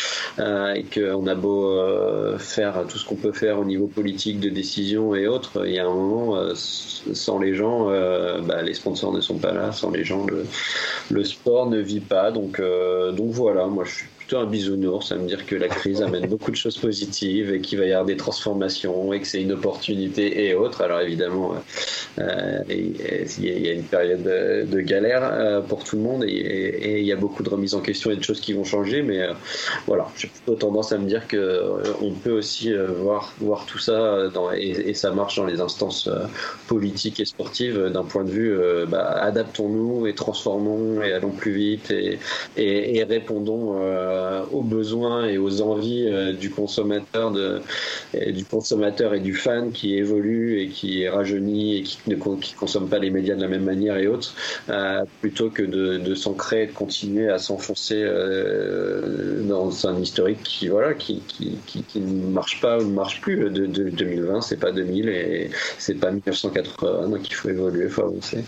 [0.74, 1.80] et qu'on a beau
[2.38, 5.78] faire tout ce qu'on peut faire au niveau politique de décision et autres il y
[5.78, 7.86] a un moment sans les gens
[8.42, 10.26] bah, les sponsors ne sont pas là sans les gens
[11.10, 12.30] le sport ne vit pas.
[12.30, 15.68] Donc, euh, donc voilà, moi je suis plutôt un bisounours à me dire que la
[15.68, 19.26] crise amène beaucoup de choses positives et qu'il va y avoir des transformations et que
[19.26, 20.80] c'est une opportunité et autres.
[20.80, 21.54] Alors évidemment,
[22.18, 27.04] euh, il y a une période de, galère euh, pour tout le monde et, il
[27.04, 29.02] y a beaucoup de remises en question et de choses qui vont changer.
[29.02, 29.32] Mais euh,
[29.86, 31.62] voilà, j'ai plutôt tendance à me dire que
[32.02, 36.10] on peut aussi voir, voir tout ça dans, et, ça marche dans les instances
[36.66, 38.58] politiques et sportives d'un point de vue
[38.88, 42.18] bah, adaptons-nous et transformons et allons plus vite et,
[42.56, 43.76] et répondons
[44.52, 46.08] aux besoins et aux envies
[46.38, 51.98] du consommateur, du consommateur et du fan qui évolue et qui est rajeuni et qui
[52.06, 54.34] ne consomme pas les médias de la même manière et autres,
[55.20, 58.04] plutôt que de, de s'ancrer et de continuer à s'enfoncer
[59.42, 63.36] dans un historique qui voilà qui, qui, qui, ne marche pas ou ne marche plus.
[63.50, 67.90] De, de 2020, c'est pas 2000 et c'est pas 1980, donc il faut évoluer, il
[67.90, 68.44] faut avancer.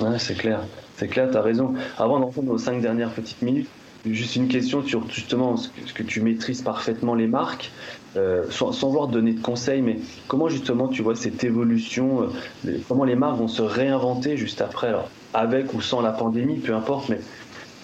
[0.00, 0.60] Ouais, c'est clair.
[0.96, 1.74] C'est clair, tu as raison.
[1.98, 3.68] Avant d'entrer nos cinq dernières petites minutes,
[4.12, 7.70] juste une question sur justement ce que, tu maîtrises parfaitement les marques,
[8.16, 9.98] euh, sans, sans, vouloir donner de conseils, mais
[10.28, 12.28] comment justement tu vois cette évolution,
[12.66, 16.58] euh, comment les marques vont se réinventer juste après, alors avec ou sans la pandémie,
[16.58, 17.20] peu importe, mais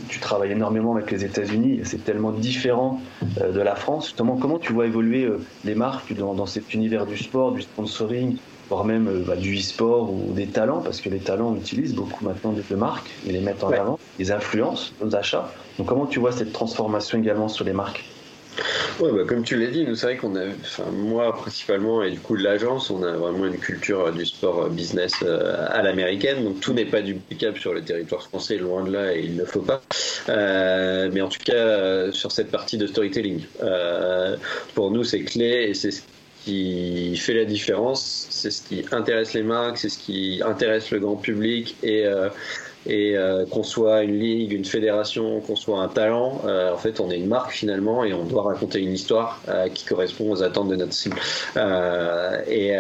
[0.08, 3.00] tu travailles énormément avec les États-Unis, c'est tellement différent
[3.40, 4.06] euh, de la France.
[4.06, 5.28] Justement, comment tu vois évoluer
[5.64, 8.36] les marques dans, dans cet univers du sport, du sponsoring,
[8.70, 11.94] voire même euh, bah, du e-sport ou des talents, parce que les talents, on utilise
[11.94, 15.52] beaucoup maintenant des marques, ils les mettent en avant, ils influencent nos achats.
[15.76, 18.04] Donc comment tu vois cette transformation également sur les marques?
[19.00, 22.10] Ouais, bah, comme tu l'as dit, nous c'est vrai qu'on a, enfin moi principalement et
[22.10, 25.24] du coup l'agence, on a vraiment une culture euh, du sport euh, business
[25.70, 29.20] à l'américaine, donc tout n'est pas duplicable sur le territoire français, loin de là et
[29.24, 29.82] il ne faut pas.
[30.28, 33.40] mais en tout cas sur cette partie de storytelling,
[34.74, 35.90] pour nous c'est clé et c'est
[36.45, 41.01] qui fait la différence, c'est ce qui intéresse les marques, c'est ce qui intéresse le
[41.01, 42.28] grand public et euh,
[42.86, 46.99] et euh, qu'on soit une ligue, une fédération, qu'on soit un talent, euh, en fait,
[46.99, 49.43] on est une marque finalement et on doit raconter une histoire
[49.74, 51.18] qui correspond aux attentes de notre cible.
[52.49, 52.74] et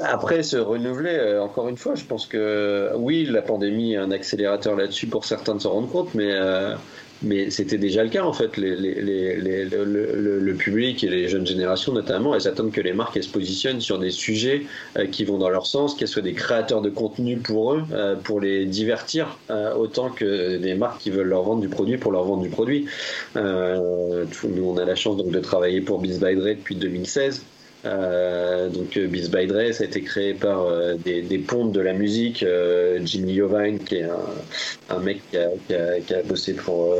[0.00, 4.76] après, se renouveler, encore une fois, je pense que oui, la pandémie est un accélérateur
[4.76, 6.32] là-dessus pour certains de se rendre compte, mais
[7.22, 8.56] mais c'était déjà le cas en fait.
[8.56, 12.92] Les, les, les, le, le, public et les jeunes générations notamment, elles attendent que les
[12.92, 14.62] marques elles se positionnent sur des sujets
[14.98, 18.16] euh, qui vont dans leur sens, qu'elles soient des créateurs de contenu pour eux, euh,
[18.16, 22.12] pour les divertir, euh, autant que des marques qui veulent leur vendre du produit pour
[22.12, 22.86] leur vendre du produit.
[23.34, 27.44] nous, on a la chance donc de travailler pour Biz by Dre depuis 2016.
[27.86, 31.72] Euh, donc euh, Beats by Dre, ça a été créé par euh, des, des, pontes
[31.72, 32.44] de la musique.
[33.02, 34.18] Jimmy Iovine, qui est un,
[34.90, 36.94] un mec qui a, qui, a, qui a, bossé pour,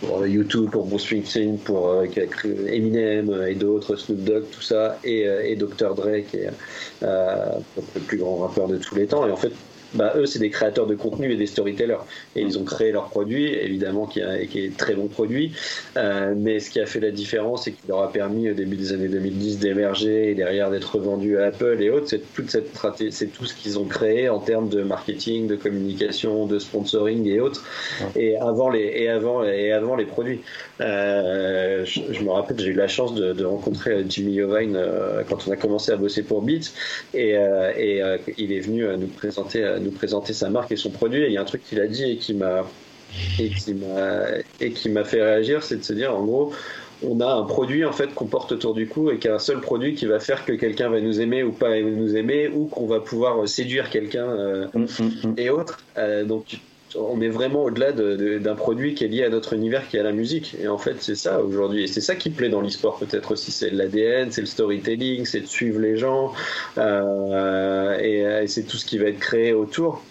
[0.00, 4.62] pour, YouTube, pour Bruce Springsteen, pour qui a créé Eminem et d'autres, Snoop Dogg, tout
[4.62, 5.94] ça, et, et Dr.
[5.94, 6.50] Dre, qui est
[7.02, 9.26] le plus grand rappeur de tous les temps.
[9.26, 9.52] Et en fait,
[9.94, 11.98] bah, eux, c'est des créateurs de contenu et des storytellers.
[12.36, 15.52] Et ils ont créé leur produit, évidemment, qui, a, qui est très bon produit.
[15.96, 18.76] Euh, mais ce qui a fait la différence et qui leur a permis, au début
[18.76, 22.70] des années 2010, d'émerger et derrière d'être vendus à Apple et autres, c'est toute cette
[23.10, 27.40] c'est tout ce qu'ils ont créé en termes de marketing, de communication, de sponsoring et
[27.40, 27.64] autres.
[28.16, 30.40] Et avant les, et avant, et avant les produits.
[30.80, 35.46] Euh, je, me rappelle, j'ai eu la chance de, de rencontrer Jimmy Iovine euh, quand
[35.46, 36.70] on a commencé à bosser pour Beats.
[37.12, 40.90] Et, euh, et euh, il est venu nous présenter nous présenter sa marque et son
[40.90, 41.22] produit.
[41.22, 42.64] Et il y a un truc qu'il a dit et qui m'a
[43.38, 44.22] et qui m'a
[44.60, 46.52] et qui m'a fait réagir, c'est de se dire en gros,
[47.02, 49.38] on a un produit en fait qu'on porte autour du cou et qui a un
[49.38, 52.66] seul produit qui va faire que quelqu'un va nous aimer ou pas nous aimer ou
[52.66, 55.34] qu'on va pouvoir séduire quelqu'un euh, mm, mm, mm.
[55.38, 55.78] et autres.
[55.98, 56.58] Euh, donc
[56.96, 60.12] on est vraiment au-delà d'un produit qui est lié à notre univers qui est la
[60.12, 60.56] musique.
[60.60, 61.84] Et en fait, c'est ça aujourd'hui.
[61.84, 63.50] Et c'est ça qui plaît dans l'e-sport peut-être aussi.
[63.50, 66.32] C'est l'ADN, c'est le storytelling, c'est de suivre les gens.
[66.78, 70.02] Euh, et, c'est tout ce qui va être créé autour.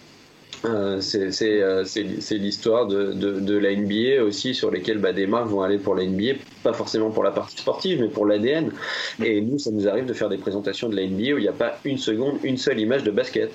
[0.66, 5.48] Euh, euh, c'est l'histoire de, de, de, la NBA aussi sur lesquelles bah, des marques
[5.48, 8.72] vont aller pour la NBA, pas forcément pour la partie sportive, mais pour l'ADN.
[9.24, 11.48] Et nous, ça nous arrive de faire des présentations de la NBA où il n'y
[11.48, 13.52] a pas une seconde, une seule image de basket.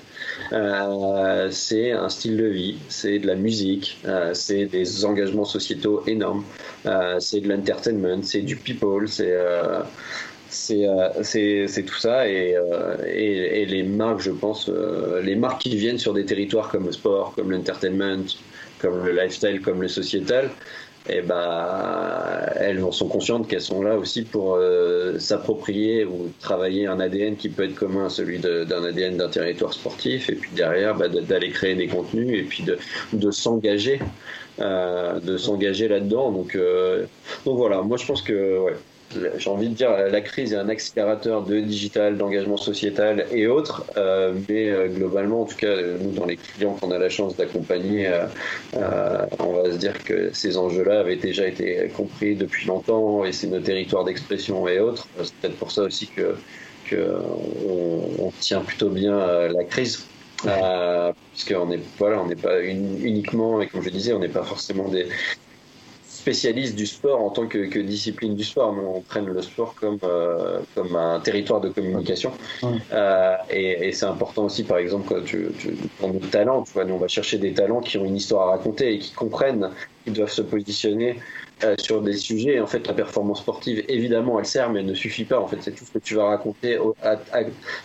[0.51, 6.03] Euh, c'est un style de vie, c'est de la musique, euh, c'est des engagements sociétaux
[6.05, 6.43] énormes,
[6.85, 9.35] euh, c'est de l'entertainment, c'est du people, c'est
[10.71, 15.61] euh, c'est tout ça et, euh, et, et, les marques, je pense, euh, les marques
[15.61, 18.25] qui viennent sur des territoires comme le sport, comme l'entertainment,
[18.79, 20.49] comme le lifestyle, comme le sociétal,
[21.07, 21.65] et eh ben,
[22.57, 24.59] elles sont conscientes qu'elles sont là aussi pour
[25.17, 29.73] s'approprier ou travailler un ADN qui peut être commun à celui d'un ADN d'un territoire
[29.73, 32.77] sportif, et puis derrière bah, d'aller créer des contenus et puis de,
[33.13, 33.99] de s'engager,
[34.59, 36.31] de s'engager là-dedans.
[36.31, 36.55] Donc,
[37.45, 38.73] donc voilà, moi je pense que
[39.37, 43.85] j'ai envie de dire, la crise est un accélérateur de digital, d'engagement sociétal et autres.
[43.97, 47.35] Euh, mais euh, globalement, en tout cas, nous, dans les clients qu'on a la chance
[47.35, 53.25] d'accompagner, euh, on va se dire que ces enjeux-là avaient déjà été compris depuis longtemps
[53.25, 55.07] et c'est nos territoires d'expression et autres.
[55.23, 56.35] C'est peut-être pour ça aussi que,
[57.67, 60.07] on, tient plutôt bien la crise.
[61.33, 64.87] puisqu'on n'est voilà, on n'est pas uniquement, et comme je disais, on n'est pas forcément
[64.87, 65.07] des,
[66.29, 68.71] spécialiste du sport en tant que, discipline du sport.
[68.73, 72.31] Nous, on prenne le sport comme, euh, comme un territoire de communication.
[72.93, 76.85] Euh, et, c'est important aussi, par exemple, quand tu, tu, pour nos talents, tu vois,
[76.85, 79.71] nous, on va chercher des talents qui ont une histoire à raconter et qui comprennent
[80.03, 81.17] qu'ils doivent se positionner
[81.79, 82.59] sur des sujets.
[82.59, 85.39] En fait, la performance sportive, évidemment, elle sert, mais elle ne suffit pas.
[85.39, 87.17] En fait, c'est tout ce que tu vas raconter à,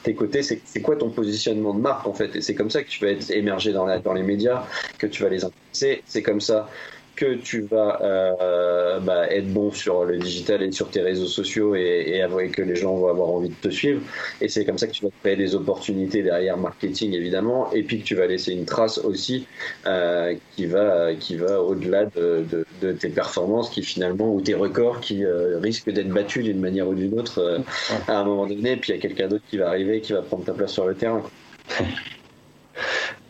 [0.03, 0.43] tes côtés.
[0.43, 2.37] C'est quoi ton positionnement de marque, en fait?
[2.37, 4.65] Et c'est comme ça que tu vas être émerger dans, dans les médias,
[4.99, 6.03] que tu vas les intéresser.
[6.05, 6.69] C'est comme ça
[7.17, 11.75] que tu vas euh, bah, être bon sur le digital et sur tes réseaux sociaux
[11.75, 14.01] et, et avouer que les gens vont avoir envie de te suivre.
[14.41, 18.01] Et c'est comme ça que tu vas créer des opportunités derrière marketing évidemment, et puis
[18.01, 19.47] que tu vas laisser une trace aussi
[19.87, 24.55] euh, qui va qui va au-delà de, de, de, tes performances, qui finalement ou tes
[24.55, 27.63] records qui euh, risquent d'être battus d'une manière ou d'une autre
[28.09, 28.73] à un moment donné.
[28.73, 30.73] Et puis il y a quelqu'un d'autre qui va arriver, qui va prendre ta place
[30.73, 31.23] sur le terrain.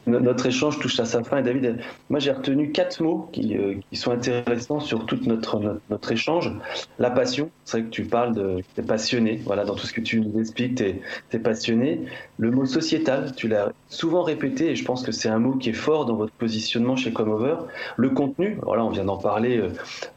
[0.07, 1.39] notre échange touche à sa fin.
[1.39, 1.79] Et David,
[2.11, 6.53] moi j'ai retenu quatre mots qui, euh, sont intéressants sur tout notre, notre, échange.
[6.99, 8.59] La passion, c'est vrai que tu parles de.
[8.75, 10.85] Tu es passionné, voilà, dans tout ce que tu nous expliques, tu
[11.33, 12.01] es, passionné.
[12.39, 15.71] Le mot sociétal, tu l'as souvent répété et je pense que c'est un mot qui
[15.71, 17.57] est fort dans votre positionnement chez Comover.
[17.97, 19.69] Le contenu, voilà, on vient d'en parler euh,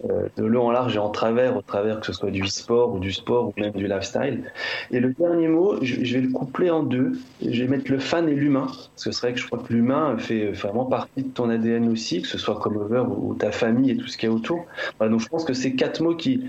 [0.09, 2.93] euh, de long en large et en travers, au travers que ce soit du e-sport
[2.93, 4.43] ou du sport ou même du lifestyle.
[4.91, 7.13] Et le dernier mot, je, je vais le coupler en deux.
[7.41, 9.73] Je vais mettre le fan et l'humain, parce que c'est vrai que je crois que
[9.77, 13.51] l'humain fait vraiment partie de ton ADN aussi, que ce soit comme over ou, ta
[13.51, 14.65] famille et tout ce qu'il y a autour.
[14.99, 16.43] donc je pense que c'est quatre mots qui,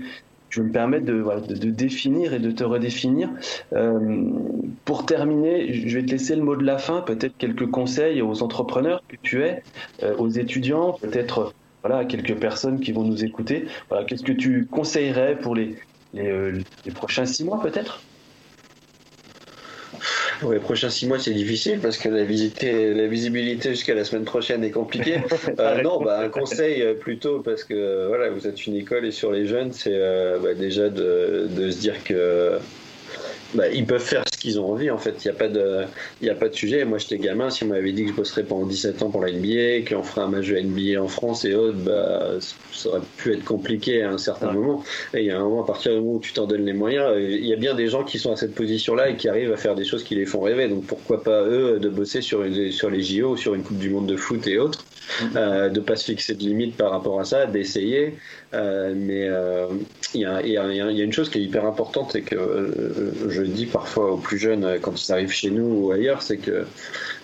[0.49, 1.23] je me permettre de,
[1.53, 3.29] de, définir et de te redéfinir.
[3.73, 4.31] Euh,
[4.85, 8.41] pour terminer, je vais te laisser le mot de la fin, peut-être quelques conseils aux
[8.41, 9.61] entrepreneurs que tu es,
[10.03, 11.53] euh, aux étudiants, peut-être
[11.83, 13.67] voilà, à quelques personnes qui vont nous écouter.
[13.89, 15.77] Voilà, Qu'est-ce que tu conseillerais pour les,
[16.13, 18.01] les, euh, les prochains six mois peut-être?
[20.39, 24.25] Pour les prochains six mois, c'est difficile parce que la, la visibilité jusqu'à la semaine
[24.25, 25.17] prochaine est compliquée.
[25.59, 29.11] Euh, non, bah, un conseil euh, plutôt parce que voilà, vous êtes une école et
[29.11, 32.59] sur les jeunes, c'est euh, bah, déjà de, de, se dire que
[33.53, 35.23] bah, ils peuvent faire ce qu'ils ont envie en fait.
[35.23, 35.83] Il n'y a, pas de,
[36.21, 36.85] il a pas de sujet.
[36.85, 39.31] Moi j'étais gamin, si on m'avait dit que je bosserais pendant 17 ans pour la
[39.31, 42.33] NBA, qu'on ferait un match de NBA en France et autres, bah,
[42.71, 44.83] ça aurait pu être compliqué à un certain moment.
[45.13, 46.73] Et il y a un moment, à partir du moment où tu t'en donnes les
[46.73, 49.51] moyens, il y a bien des gens qui sont à cette position-là et qui arrivent
[49.51, 50.67] à faire des choses qui les font rêver.
[50.67, 54.07] Donc pourquoi pas eux de bosser sur, sur les JO, sur une Coupe du Monde
[54.07, 54.85] de foot et autres.
[55.35, 58.15] euh, de pas se fixer de limites par rapport à ça, d'essayer.
[58.53, 59.67] Euh, mais euh,
[60.13, 63.15] il y, a, y, a, y, a, une chose qui est hyper importante et que
[63.27, 66.65] je dis parfois aux plus jeunes quand ils arrivent chez nous ou ailleurs, c'est que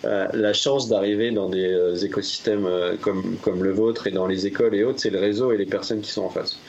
[0.03, 2.69] la chance d'arriver dans des écosystèmes
[3.01, 5.65] comme, comme le vôtre et dans les écoles et autres, c'est le réseau et les
[5.65, 6.59] personnes qui sont en face.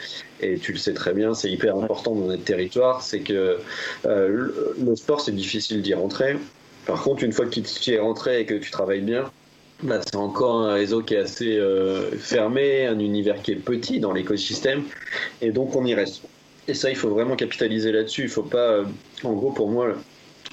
[0.40, 3.58] Et tu le sais très bien, c'est hyper important dans notre territoire, c'est que
[4.04, 6.36] le sport, c'est difficile d'y rentrer.
[6.86, 9.30] Par contre, une fois que tu y es rentré et que tu travailles bien,
[9.82, 14.00] bah, c'est encore un réseau qui est assez euh, fermé, un univers qui est petit
[14.00, 14.84] dans l'écosystème,
[15.42, 16.22] et donc on y reste.
[16.68, 18.22] Et ça, il faut vraiment capitaliser là-dessus.
[18.22, 18.84] Il faut pas, euh,
[19.22, 19.94] en gros, pour moi,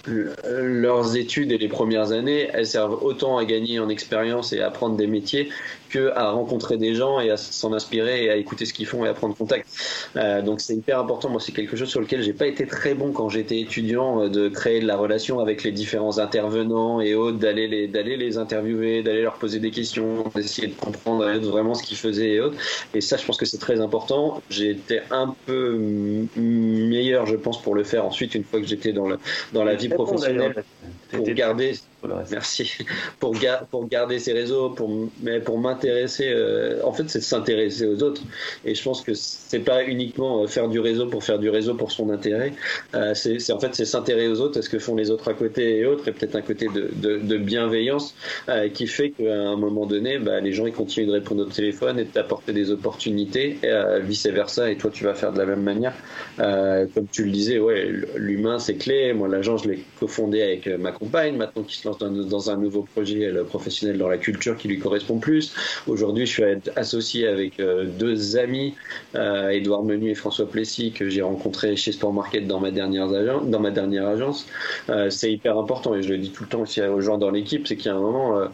[0.06, 4.68] leurs études et les premières années, elles servent autant à gagner en expérience et à
[4.68, 5.50] apprendre des métiers
[5.94, 9.06] que à rencontrer des gens et à s'en inspirer et à écouter ce qu'ils font
[9.06, 9.68] et à prendre contact.
[10.16, 11.30] Euh, donc c'est hyper important.
[11.30, 14.30] Moi, c'est quelque chose sur lequel j'ai pas été très bon quand j'étais étudiant euh,
[14.30, 18.38] de créer de la relation avec les différents intervenants et autres, d'aller les d'aller les
[18.40, 22.58] interviewer, d'aller leur poser des questions, d'essayer de comprendre vraiment ce qu'ils faisaient et autres.
[22.96, 24.42] Et ça, je pense que c'est très important.
[24.50, 25.78] J'ai été un peu
[26.36, 29.20] meilleur, je pense, pour le faire ensuite une fois que j'étais dans le
[29.54, 30.54] dans la vie disposición
[31.14, 31.74] pour garder
[32.32, 32.72] Merci.
[33.20, 33.36] Pour,
[33.72, 34.90] pour garder ces réseaux, pour,
[35.22, 38.22] mais pour m'intéresser, euh, en fait, c'est s'intéresser aux autres.
[38.66, 41.76] Et je pense que c'est pas uniquement euh, faire du réseau pour faire du réseau
[41.76, 42.54] pour son intérêt.
[42.96, 45.34] Euh, c'est en fait, c'est s'intéresser aux autres, à ce que font les autres à
[45.34, 48.16] côté et autres, et peut-être un côté de, de, de bienveillance
[48.74, 52.00] qui fait qu'à un moment donné, bah, les gens ils continuent de répondre au téléphone
[52.00, 54.70] et de t'apporter des opportunités, et vice versa.
[54.72, 55.94] Et toi, tu vas faire de la même manière.
[56.38, 59.14] comme tu le disais, ouais, l'humain c'est clé.
[59.14, 63.32] Moi, l'agence, je l'ai cofondé avec ma maintenant qui se lance dans, un nouveau projet
[63.46, 65.54] professionnel dans la culture qui lui correspond plus.
[65.88, 66.44] Aujourd'hui, je suis
[66.76, 68.76] associé avec euh, deux amis,
[69.16, 73.10] euh, Edouard Menu et François Plessis, que j'ai rencontrés chez Sport Market dans ma dernière,
[73.10, 74.48] agence, dans ma dernière agence.
[74.90, 77.32] Euh, c'est hyper important et je le dis tout le temps aussi aux gens dans
[77.32, 78.48] l'équipe, c'est qu'il y a un moment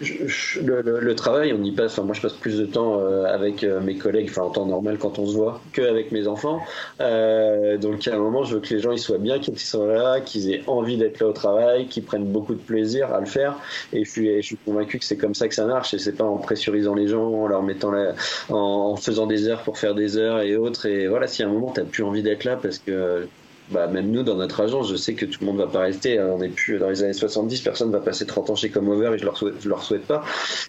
[0.00, 1.92] le, travail, on y passe.
[1.92, 4.66] Enfin, moi, je passe plus de temps euh, avec euh, mes collègues, enfin en temps
[4.66, 6.60] normal quand on se voit, qu'avec mes enfants.
[7.00, 9.86] Euh, donc, à un moment, je veux que les gens ils soient bien, qu'ils soient
[9.86, 13.26] là, qu'ils aient envie d'être là au travail, qu'ils prennent beaucoup de plaisir à le
[13.26, 13.56] faire.
[13.92, 15.94] Et je suis, je suis convaincu que c'est comme ça que ça marche.
[15.94, 18.14] Et c'est pas en pressurisant les gens, en leur mettant là,
[18.50, 20.86] en, faisant des heures pour faire des heures et autres.
[20.86, 23.26] Et voilà, si à un moment t'as plus envie d'être là parce que
[23.70, 26.18] bah, même nous, dans notre agence, je sais que tout le monde va pas rester.
[26.18, 26.30] Hein.
[26.32, 29.18] on n'est plus dans les années 70, personne va passer 30 ans chez Comover et
[29.18, 30.24] je leur souhaite, je leur souhaite pas.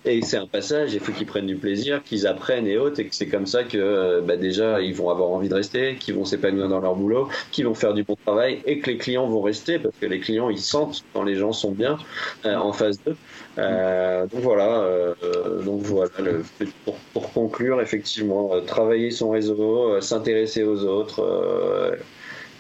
[0.06, 3.06] Et c'est un passage, il faut qu'ils prennent du plaisir, qu'ils apprennent et autres, et
[3.06, 6.16] que c'est comme ça que euh, bah, déjà ils vont avoir envie de rester, qu'ils
[6.16, 9.28] vont s'épanouir dans leur boulot, qu'ils vont faire du bon travail et que les clients
[9.28, 11.98] vont rester parce que les clients ils sentent quand les gens sont bien
[12.46, 13.16] euh, en face d'eux.
[13.58, 15.16] Euh, donc voilà, euh,
[15.64, 16.44] donc voilà le,
[16.86, 21.98] pour, pour, conclure, effectivement, euh, travailler son réseau, euh, s'intéresser aux autres,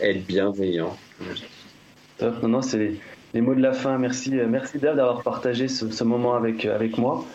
[0.01, 0.95] être bienveillant.
[2.21, 2.99] Non, non, c'est les,
[3.33, 3.97] les, mots de la fin.
[3.97, 7.25] Merci, merci Dave d'avoir partagé ce, ce, moment avec, avec moi.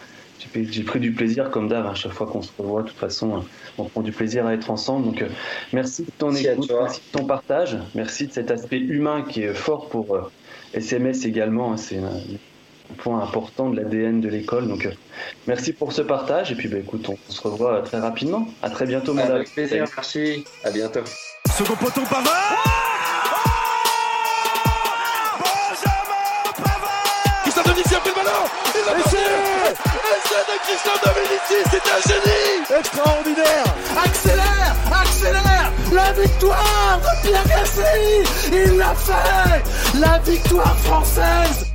[0.54, 2.82] J'ai pris du plaisir comme Dave à chaque fois qu'on se revoit.
[2.82, 3.44] De toute façon,
[3.78, 5.06] on prend du plaisir à être ensemble.
[5.06, 5.24] Donc,
[5.72, 9.42] merci de ton merci écoute, merci de ton partage, merci de cet aspect humain qui
[9.42, 10.30] est fort pour
[10.74, 11.76] SMS également.
[11.76, 12.00] C'est
[12.92, 14.68] point important de l'ADN de l'école.
[14.68, 14.92] Donc, euh,
[15.46, 16.52] merci pour ce partage.
[16.52, 18.46] Et puis, bah, écoute, on, on se revoit très rapidement.
[18.62, 20.44] À très bientôt, mon Avec plaisir, merci.
[20.64, 21.00] À bientôt.
[21.56, 22.32] Second poteau, Pavard.
[25.38, 27.42] Benjamin Pavard.
[27.42, 28.44] Christophe Dominici a pris le ballon.
[28.74, 32.80] Il l'a passé Essai de Christophe Dominici, c'est un génie.
[32.80, 33.68] Extraordinaire.
[34.02, 35.72] Accélère Accélère.
[35.92, 40.00] La victoire de Pierre Gassi Il l'a fait.
[40.00, 41.71] La victoire française